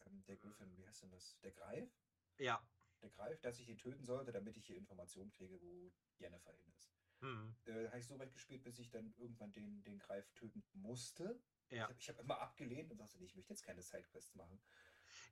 [0.05, 1.39] Ähm, der Griffin, wie heißt denn das?
[1.41, 1.89] Der Greif?
[2.37, 2.61] Ja.
[3.01, 6.71] Der Greif, dass ich ihn töten sollte, damit ich hier Informationen kriege, wo Jennifer hin
[6.77, 6.93] ist.
[7.19, 7.55] Hm.
[7.65, 11.39] Äh, habe ich so weit gespielt, bis ich dann irgendwann den, den Greif töten musste.
[11.69, 11.89] Ja.
[11.97, 14.59] Ich habe hab immer abgelehnt und sagte, nee, ich möchte jetzt keine Sidequests machen.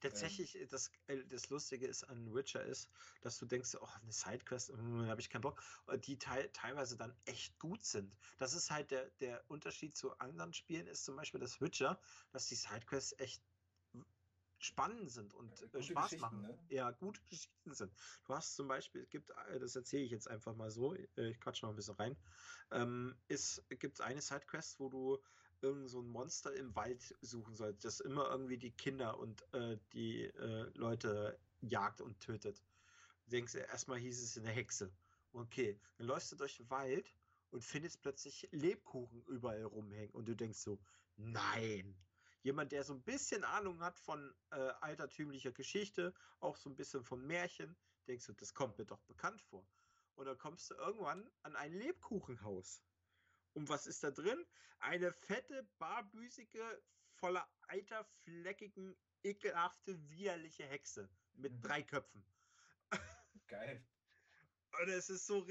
[0.02, 2.90] Tatsächlich, äh, das, äh, das Lustige ist an Witcher ist,
[3.22, 6.50] dass du denkst, oh, eine Sidequest, hm, da habe ich keinen Bock, äh, die teil,
[6.54, 8.18] teilweise dann echt gut sind.
[8.38, 12.00] Das ist halt der, der Unterschied zu anderen Spielen, ist zum Beispiel das Witcher,
[12.32, 13.44] dass die Sidequests echt
[14.62, 16.42] spannend sind und Ja, äh, Spaß machen.
[16.42, 16.60] ne?
[16.70, 17.94] Ja, gute Geschichten sind.
[18.26, 21.64] Du hast zum Beispiel, es gibt, das erzähle ich jetzt einfach mal so, ich quatsch
[21.64, 22.18] noch ein bisschen rein,
[22.72, 25.24] ähm, es gibt eine Sidequest, wo du
[25.62, 29.78] irgend so ein Monster im Wald suchen sollst, das immer irgendwie die Kinder und äh,
[29.94, 32.64] die äh, Leute jagt und tötet.
[33.26, 34.92] Du denkst, erstmal hieß es eine Hexe.
[35.32, 37.14] Okay, dann läufst du durch den Wald
[37.52, 40.80] und findest plötzlich Lebkuchen überall rumhängen und du denkst so,
[41.16, 41.96] nein.
[42.42, 47.04] Jemand, der so ein bisschen Ahnung hat von äh, altertümlicher Geschichte, auch so ein bisschen
[47.04, 47.76] von Märchen,
[48.08, 49.68] denkst du, das kommt mir doch bekannt vor.
[50.16, 52.82] Und dann kommst du irgendwann an ein Lebkuchenhaus.
[53.54, 54.46] Und was ist da drin?
[54.80, 56.78] Eine fette, barbüßige,
[57.12, 61.62] voller eiterfleckigen, ekelhafte, widerliche Hexe mit Mhm.
[61.62, 62.26] drei Köpfen.
[63.48, 63.88] Geil.
[64.82, 65.46] Und es ist so,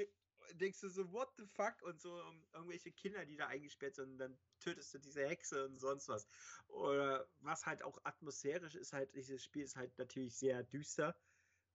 [0.54, 1.82] denkst du so, what the fuck?
[1.82, 5.64] Und so um, irgendwelche Kinder, die da eingesperrt sind, und dann tötest du diese Hexe
[5.66, 6.28] und sonst was.
[6.68, 11.16] Oder was halt auch atmosphärisch ist, halt, dieses Spiel ist halt natürlich sehr düster,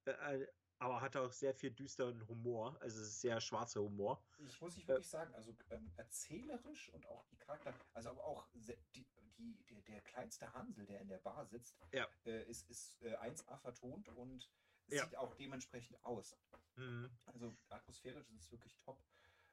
[0.05, 0.47] äh,
[0.79, 2.77] aber hat auch sehr viel düsteren Humor.
[2.81, 4.23] Also es ist sehr schwarzer Humor.
[4.39, 8.23] Ich muss ich Äh, wirklich sagen, also ähm, erzählerisch und auch die Charakter, also aber
[8.25, 9.07] auch die,
[9.37, 12.07] die, der, der kleinste Hansel, der in der Bar sitzt, Ja.
[12.25, 14.49] äh, ist, ist äh, 1A vertont und
[14.87, 15.05] Ja.
[15.05, 16.35] sieht auch dementsprechend aus.
[16.75, 17.09] Mhm.
[17.25, 19.01] Also atmosphärisch ist es wirklich top.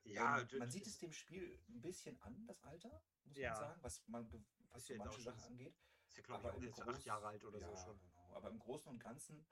[0.05, 3.51] Ja, ähm, man sieht es dem Spiel ein bisschen an, das Alter, muss Ja.
[3.51, 5.79] man sagen, was, man, was so manche auch Sachen angeht.
[6.09, 8.01] Ist ja, glaube ich, im jetzt acht Jahre alt oder so schon.
[8.01, 8.35] Genau.
[8.35, 9.47] Aber im Großen und Ganzen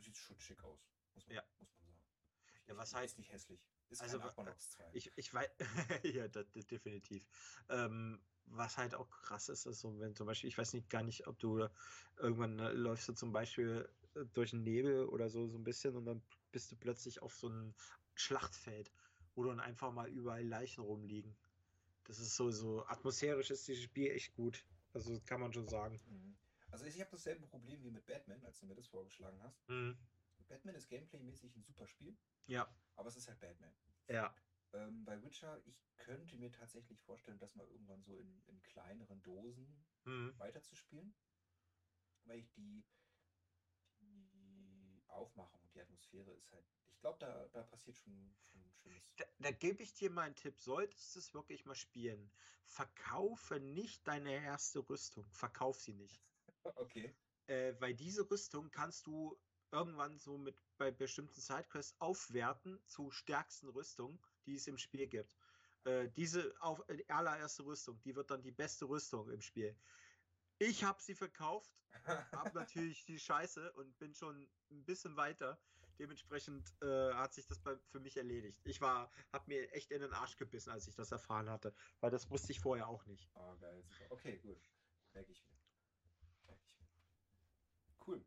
[0.00, 0.80] sieht schon schick aus,
[1.14, 1.42] muss man, Ja.
[1.58, 2.00] muss man sagen.
[2.66, 3.60] Ja, Nicht- was ist halt- nicht hässlich.
[3.88, 4.90] Ist also, kein wa- Aquanox 2.
[4.94, 5.48] Ich, ich weiß,
[6.04, 7.24] ja, das, das definitiv.
[7.68, 11.02] Ähm, was halt auch krass ist, ist so, wenn zum Beispiel, ich weiß nicht gar
[11.02, 11.68] nicht, ob du
[12.16, 15.96] irgendwann äh, läufst du zum Beispiel äh, durch den Nebel oder so, so ein bisschen
[15.96, 16.22] und dann
[16.52, 17.74] bist du plötzlich auf so einem
[18.14, 18.90] Schlachtfeld,
[19.34, 21.36] wo dann einfach mal überall Leichen rumliegen.
[22.04, 24.64] Das ist so, so atmosphärisch ist dieses Spiel echt gut.
[24.92, 26.00] Also kann man schon sagen.
[26.06, 26.36] Mhm.
[26.76, 29.58] Also ich habe dasselbe Problem wie mit Batman, als du mir das vorgeschlagen hast.
[30.46, 32.14] Batman ist gameplaymäßig ein super Spiel,
[32.48, 33.72] Ja, aber es ist halt Batman.
[34.08, 34.34] ja.
[34.74, 39.22] Ähm, bei Witcher, ich könnte mir tatsächlich vorstellen, das mal irgendwann so in, in kleineren
[39.22, 40.34] Dosen Mhm.
[40.38, 41.14] weiterzuspielen,
[42.26, 42.84] weil ich die,
[44.02, 49.02] die Aufmachung und die Atmosphäre ist halt, ich glaube, da, da passiert schon, schon Schönes.
[49.16, 50.60] Da, da gebe ich dir mal einen Tipp.
[50.60, 52.30] Solltest du es wirklich mal spielen,
[52.64, 55.24] verkaufe nicht deine erste Rüstung.
[55.32, 56.25] Verkauf sie nicht.
[56.74, 57.14] Okay.
[57.46, 59.38] Äh, weil diese Rüstung kannst du
[59.70, 65.36] irgendwann so mit bei bestimmten Sidequests aufwerten zu stärksten Rüstungen, die es im Spiel gibt.
[65.84, 69.76] Äh, diese auf, äh, die allererste Rüstung, die wird dann die beste Rüstung im Spiel.
[70.58, 71.70] Ich habe sie verkauft,
[72.32, 75.58] habe natürlich die Scheiße und bin schon ein bisschen weiter.
[75.98, 78.60] Dementsprechend äh, hat sich das bei, für mich erledigt.
[78.64, 82.10] Ich war, habe mir echt in den Arsch gebissen, als ich das erfahren hatte, weil
[82.10, 83.30] das wusste ich vorher auch nicht.
[83.34, 84.10] oh, geil, super.
[84.10, 84.60] Okay, gut.
[85.14, 85.56] Merke ich mir.
[86.44, 86.88] Merke ich mir.
[88.06, 88.26] Cool.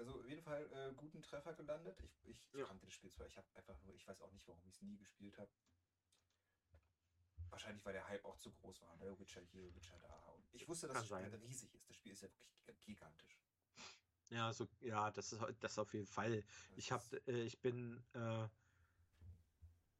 [0.00, 1.94] Also auf jeden Fall äh, guten Treffer gelandet.
[2.02, 2.64] Ich, ich Ja.
[2.64, 4.80] kannte das Spiel zwar, ich habe einfach nur, ich weiß auch nicht, warum ich es
[4.80, 5.50] nie gespielt habe.
[7.50, 8.96] Wahrscheinlich, weil der Hype auch zu groß war.
[8.96, 9.18] Ne?
[9.18, 10.16] Witcher hier, Witcher da.
[10.30, 11.40] Und ich wusste, dass Kann das Spiel sein.
[11.42, 11.86] riesig ist.
[11.86, 13.38] Das Spiel ist ja wirklich giga- gigantisch.
[14.30, 16.40] Ja, so, ja, das ist das auf jeden Fall.
[16.42, 18.48] Das Ich habe, ist- äh, ich bin, äh,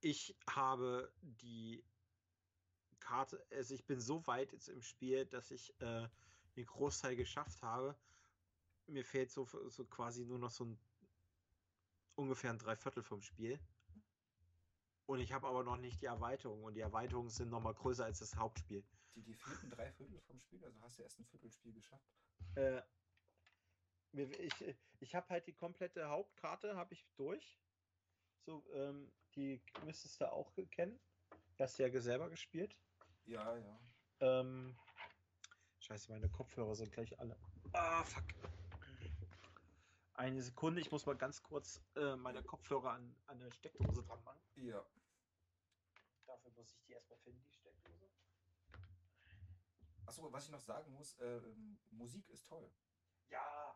[0.01, 1.85] ich habe die
[3.01, 6.09] Karte, also ich bin so weit jetzt im Spiel, dass ich äh,
[6.57, 7.95] den Großteil geschafft habe.
[8.91, 10.79] Mir fehlt so, so quasi nur noch so ein
[12.17, 13.59] ungefähr ein Dreiviertel vom Spiel.
[15.07, 16.63] Und ich habe aber noch nicht die Erweiterung.
[16.65, 18.85] Und die Erweiterungen sind noch mal größer als das Hauptspiel.
[19.15, 22.09] Die, die fehlten drei Viertel vom Spiel, also hast du erst ein Viertelspiel geschafft.
[22.55, 22.83] Äh,
[24.13, 27.59] ich ich habe halt die komplette Hauptkarte habe ich durch.
[28.45, 31.01] So, ähm, die müsstest du auch kennen.
[31.57, 32.77] Du hast ja selber gespielt.
[33.25, 33.81] Ja, ja.
[34.21, 34.77] Ähm,
[35.79, 37.37] scheiße, meine Kopfhörer sind gleich alle.
[37.73, 38.25] Ah, fuck.
[40.21, 44.23] Eine Sekunde, ich muss mal ganz kurz äh, meine Kopfhörer an, an eine Steckdose dran
[44.23, 44.43] machen.
[44.55, 44.85] Ja.
[46.27, 48.11] Dafür muss ich die erstmal finden, die Steckdose.
[50.05, 51.41] Achso, was ich noch sagen muss, äh,
[51.89, 52.71] Musik ist toll.
[53.31, 53.75] Ja,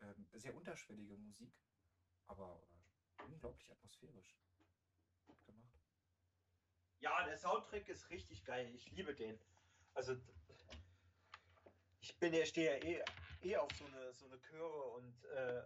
[0.00, 1.54] Ähm, sehr unterschwellige Musik,
[2.26, 2.60] aber
[3.18, 4.36] äh, unglaublich atmosphärisch.
[5.26, 5.78] Gut gemacht.
[6.98, 8.74] Ja, der Soundtrack ist richtig geil.
[8.74, 9.38] Ich liebe den.
[9.94, 10.16] Also
[12.02, 13.04] ich bin ja stehe ja eh,
[13.42, 15.62] eh auf so eine so eine Chöre und äh,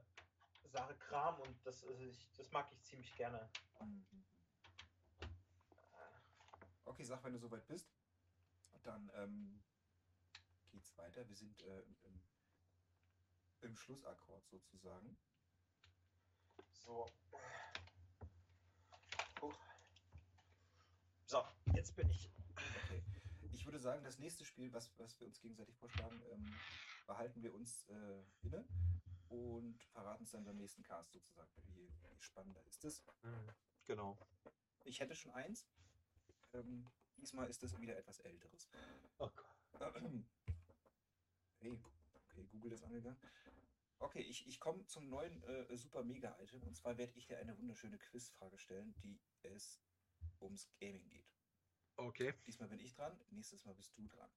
[0.68, 3.48] Sache Kram und das also ich, das mag ich ziemlich gerne.
[6.84, 7.90] Okay, sag, wenn du soweit bist.
[8.82, 9.62] Dann ähm,
[10.70, 11.26] geht's weiter.
[11.28, 12.22] Wir sind äh, im,
[13.62, 15.18] im Schlussakkord sozusagen.
[16.72, 17.06] So.
[19.40, 19.58] Huch.
[21.26, 22.30] So, jetzt bin ich.
[23.66, 26.46] Würde sagen, das nächste Spiel, was, was wir uns gegenseitig vorschlagen, ähm,
[27.04, 28.64] behalten wir uns äh, inne
[29.28, 31.50] und verraten es dann beim nächsten Cast sozusagen.
[31.74, 33.02] Wie, wie spannender ist es?
[33.86, 34.16] Genau.
[34.84, 35.66] Ich hätte schon eins.
[36.52, 36.86] Ähm,
[37.16, 38.68] diesmal ist es wieder etwas älteres.
[39.18, 39.94] Oh Gott.
[41.58, 41.76] Hey,
[42.12, 43.18] okay, Google ist angegangen.
[43.98, 47.38] Okay, ich, ich komme zum neuen äh, Super Mega Item und zwar werde ich dir
[47.38, 49.80] eine wunderschöne Quizfrage stellen, die es
[50.40, 51.35] ums Gaming geht.
[51.96, 52.34] Okay.
[52.46, 54.30] Diesmal bin ich dran, nächstes Mal bist du dran.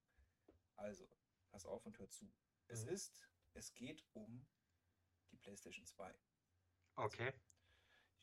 [0.76, 1.10] Also,
[1.50, 2.32] pass auf und hör zu.
[2.68, 2.90] Es Mhm.
[2.90, 4.48] ist, es geht um
[5.32, 6.14] die PlayStation 2.
[6.96, 7.34] Okay.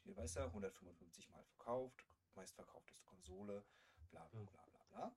[0.05, 3.65] Hier weiß er, 155 Mal verkauft, meistverkaufteste Konsole,
[4.11, 4.47] bla bla Mhm.
[4.47, 5.17] bla bla bla.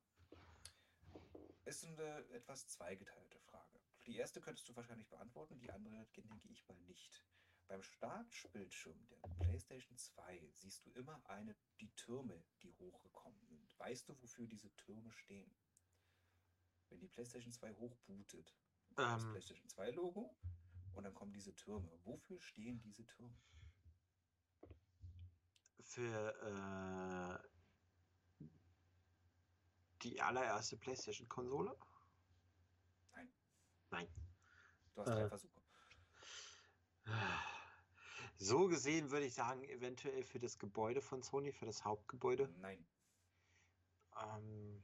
[1.66, 3.80] Ist eine etwas zweigeteilte Frage.
[4.06, 7.24] Die erste könntest du wahrscheinlich beantworten, die andere denke ich mal nicht.
[7.70, 13.80] Beim Startbildschirm der PlayStation 2 siehst du immer eine, die Türme, die hochgekommen sind.
[13.80, 15.56] Weißt du, wofür diese Türme stehen?
[16.90, 18.56] Wenn die PlayStation 2 hochbootet,
[18.96, 19.30] kommt das Ähm.
[19.30, 20.36] PlayStation 2 Logo
[20.96, 21.92] und dann kommen diese Türme.
[22.06, 23.38] Wofür stehen diese Türme?
[25.82, 28.50] Für äh,
[30.02, 31.78] die allererste PlayStation-Konsole?
[33.12, 33.32] Nein.
[33.92, 34.08] Nein.
[34.96, 35.30] Du hast drei Äh.
[35.30, 35.62] Versuche.
[38.42, 42.50] So gesehen würde ich sagen, eventuell für das Gebäude von Sony, für das Hauptgebäude.
[42.62, 42.86] Nein.
[44.16, 44.82] Ähm.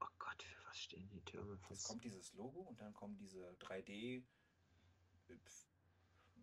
[0.00, 3.56] Oh Gott, für was stehen die Türme Es kommt dieses Logo und dann kommen diese
[3.58, 4.22] 3D
[5.28, 5.36] äh,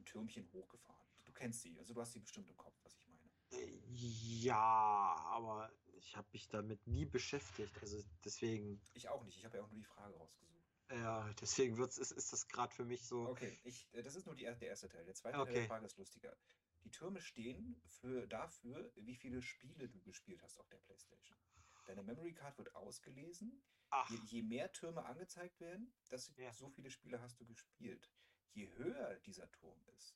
[0.03, 1.07] Türmchen hochgefahren.
[1.23, 3.63] Du kennst sie, also du hast sie bestimmt im Kopf, was ich meine.
[3.63, 7.73] Äh, Ja, aber ich habe mich damit nie beschäftigt.
[7.81, 10.62] Also deswegen, Ich auch nicht, ich habe ja auch nur die Frage rausgesucht.
[10.91, 13.27] Ja, deswegen wird's, ist, ist das gerade für mich so.
[13.29, 15.05] Okay, ich, äh, das ist nur die, er- der erste Teil.
[15.05, 15.67] Der zweite Teil der Okay.
[15.67, 16.37] Frage ist lustiger.
[16.83, 21.37] Die Türme stehen für, dafür, wie viele Spiele du gespielt hast auf der Playstation.
[21.85, 23.63] Deine Memory Card wird ausgelesen.
[24.09, 26.51] Je, je mehr Türme angezeigt werden, dass Ja.
[26.51, 28.11] so viele Spiele hast du gespielt.
[28.53, 30.15] Je höher dieser Turm ist,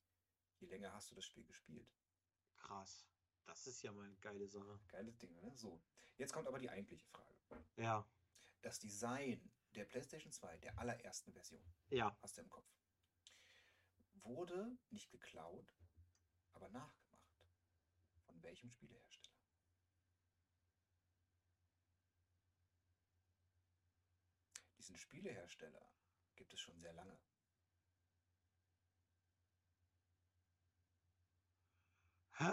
[0.59, 1.89] je länger hast du das Spiel gespielt.
[2.57, 3.07] krass.
[3.45, 4.77] Das ist ja mal eine geile Sache.
[4.89, 5.51] Geiles Ding, ne?
[5.55, 5.81] So.
[6.17, 7.37] Jetzt kommt aber die eigentliche Frage.
[7.77, 8.05] Ja,
[8.61, 12.17] Das Design der PlayStation 2, der allerersten Version, ja.
[12.21, 12.67] hast du im Kopf,
[14.23, 15.77] wurde nicht geklaut,
[16.53, 17.47] aber nachgemacht.
[18.25, 19.37] Von welchem Spielehersteller?
[24.79, 25.93] Diesen Spielehersteller
[26.35, 27.19] gibt es schon sehr lange.
[32.33, 32.51] Hä?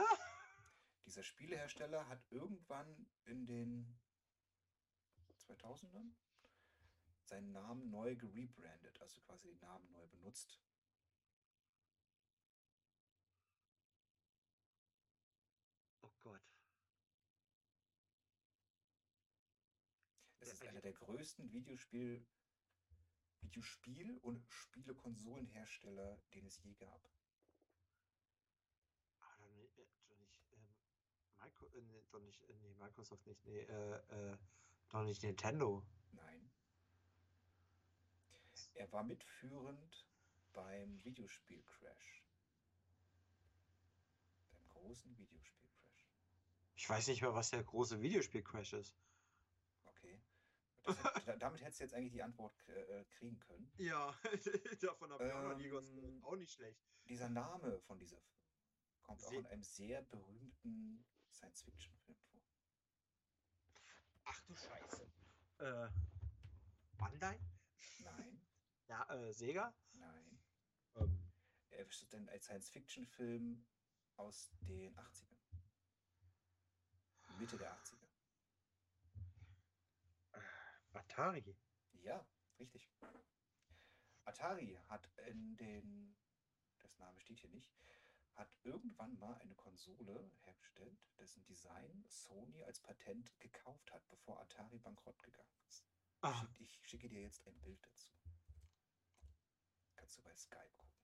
[1.07, 3.99] Dieser Spielehersteller hat irgendwann in den
[5.39, 6.15] 2000ern
[7.27, 10.61] seinen Namen neu gerebrandet, also quasi den Namen neu benutzt.
[16.03, 16.43] Oh Gott.
[20.41, 22.27] Es Ja, ist ich- einer der größten Videospiel,
[23.41, 27.09] Videospiel- und Spielekonsolenhersteller, den es je gab.
[29.21, 30.75] Ah, doch nicht, äh, doch nicht, ähm,
[31.39, 34.39] Micro, äh, doch nicht, äh, nee, Microsoft nicht, nee, äh, äh,
[34.89, 35.83] doch nicht Nintendo.
[36.13, 36.44] Nein.
[38.75, 40.07] Er war mitführend
[40.53, 42.25] beim Videospiel-Crash.
[44.53, 46.09] Beim großen Videospiel-Crash.
[46.77, 48.97] Ich weiß nicht mehr, was der große Videospiel-Crash ist.
[49.85, 50.21] Okay.
[51.27, 53.73] Da- damit hättest du jetzt eigentlich die Antwort äh, kriegen können.
[53.79, 54.15] Ja,
[54.81, 55.89] davon habe ich auch noch nie gehört.
[55.91, 56.79] Ähm, Auch nicht schlecht.
[57.09, 58.21] Dieser Name von dieser
[59.03, 62.43] kommt auch Se- in einem sehr berühmten Science-Fiction-Film vor.
[64.27, 65.11] Ach du Scheiße.
[65.59, 65.89] Äh,
[66.99, 67.39] Bandai?
[68.89, 69.73] Ja, äh, Sega?
[69.93, 70.43] nein.
[70.97, 71.33] Ähm,
[71.71, 73.65] Er ist denn ein Science-Fiction-Film
[74.17, 75.35] aus den 80ern.
[77.39, 78.09] Mitte der 80er.
[80.93, 81.57] Atari.
[82.03, 82.25] Ja,
[82.59, 82.89] richtig.
[84.25, 86.17] Atari hat in den,
[86.81, 87.75] das Name steht hier nicht,
[88.35, 94.79] hat irgendwann mal eine Konsole hergestellt, dessen Design Sony als Patent gekauft hat, bevor Atari
[94.79, 95.85] bankrott gegangen ist.
[96.23, 98.13] Schick, ich schicke dir jetzt ein Bild dazu.
[100.05, 101.01] Kannst du bei Skype gucken.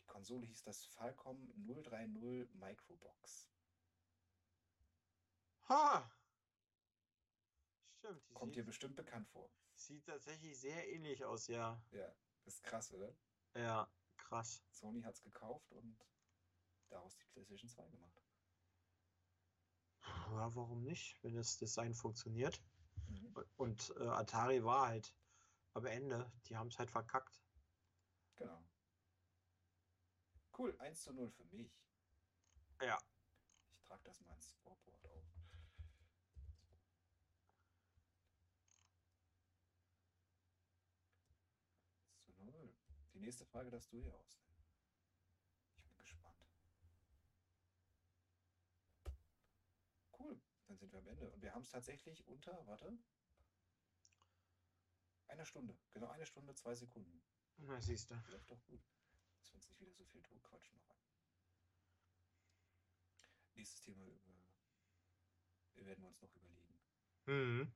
[0.00, 3.50] Die Konsole hieß das Falcom 030 Microbox.
[5.68, 6.10] ha!
[7.98, 9.50] Stimmt, die Kommt dir bestimmt bekannt vor.
[9.74, 11.78] sieht tatsächlich sehr ähnlich aus, ja.
[11.90, 12.10] Ja,
[12.46, 13.14] ist krass, oder?
[13.54, 14.62] Ja, krass.
[14.70, 15.98] Sony hat es gekauft und
[16.88, 18.22] daraus die PlayStation 2 gemacht.
[20.00, 22.62] Ja, warum nicht, wenn das Design funktioniert?
[23.08, 23.36] Mhm.
[23.56, 25.14] Und äh, Atari war halt
[25.76, 27.38] am Ende, die haben es halt verkackt.
[28.36, 28.64] Genau.
[30.56, 31.78] Cool, 1 zu 0 für mich.
[32.80, 32.98] Ja.
[33.74, 35.24] Ich trage das mal ins Scoreboard auf.
[42.22, 42.74] Zu 0.
[43.12, 44.64] Die nächste Frage darfst du hier ausnehmen.
[45.76, 46.48] Ich bin gespannt.
[50.18, 51.30] Cool, dann sind wir am Ende.
[51.30, 52.98] Und wir haben es tatsächlich unter, warte,
[55.28, 55.76] einer Stunde.
[55.92, 57.22] Genau eine Stunde, zwei Sekunden.
[57.58, 58.14] Na, siehst du.
[58.30, 58.82] Läuft doch gut.
[59.38, 60.96] Dass wir uns nicht wieder so viel Druck quatschen noch an.
[63.54, 64.20] Nächstes Thema über,
[65.74, 66.78] werden wir uns noch überlegen.
[67.26, 67.72] Mhm.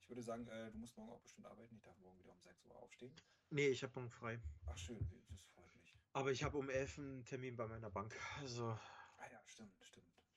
[0.00, 1.76] Ich würde sagen, äh, du musst morgen auch bestimmt arbeiten.
[1.76, 3.14] Ich darf morgen wieder um 6 Uhr aufstehen.
[3.50, 4.40] Nee, ich habe morgen frei.
[4.66, 5.94] Ach schön, das freut mich.
[6.12, 8.16] Aber ich habe um 11 einen Termin bei meiner Bank.
[8.38, 10.30] Also, Ah ja, stimmt, stimmt, stimmt.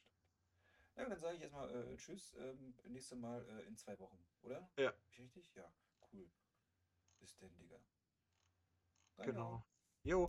[0.95, 2.33] Na, dann sage ich erstmal äh, Tschüss.
[2.37, 4.69] Ähm, nächste Mal äh, in zwei Wochen, oder?
[4.77, 4.93] Ja.
[5.17, 5.53] Richtig?
[5.55, 5.71] Ja,
[6.13, 6.29] cool.
[7.19, 7.79] Bis denn, Digga.
[9.17, 9.63] Na genau.
[10.03, 10.27] Jo.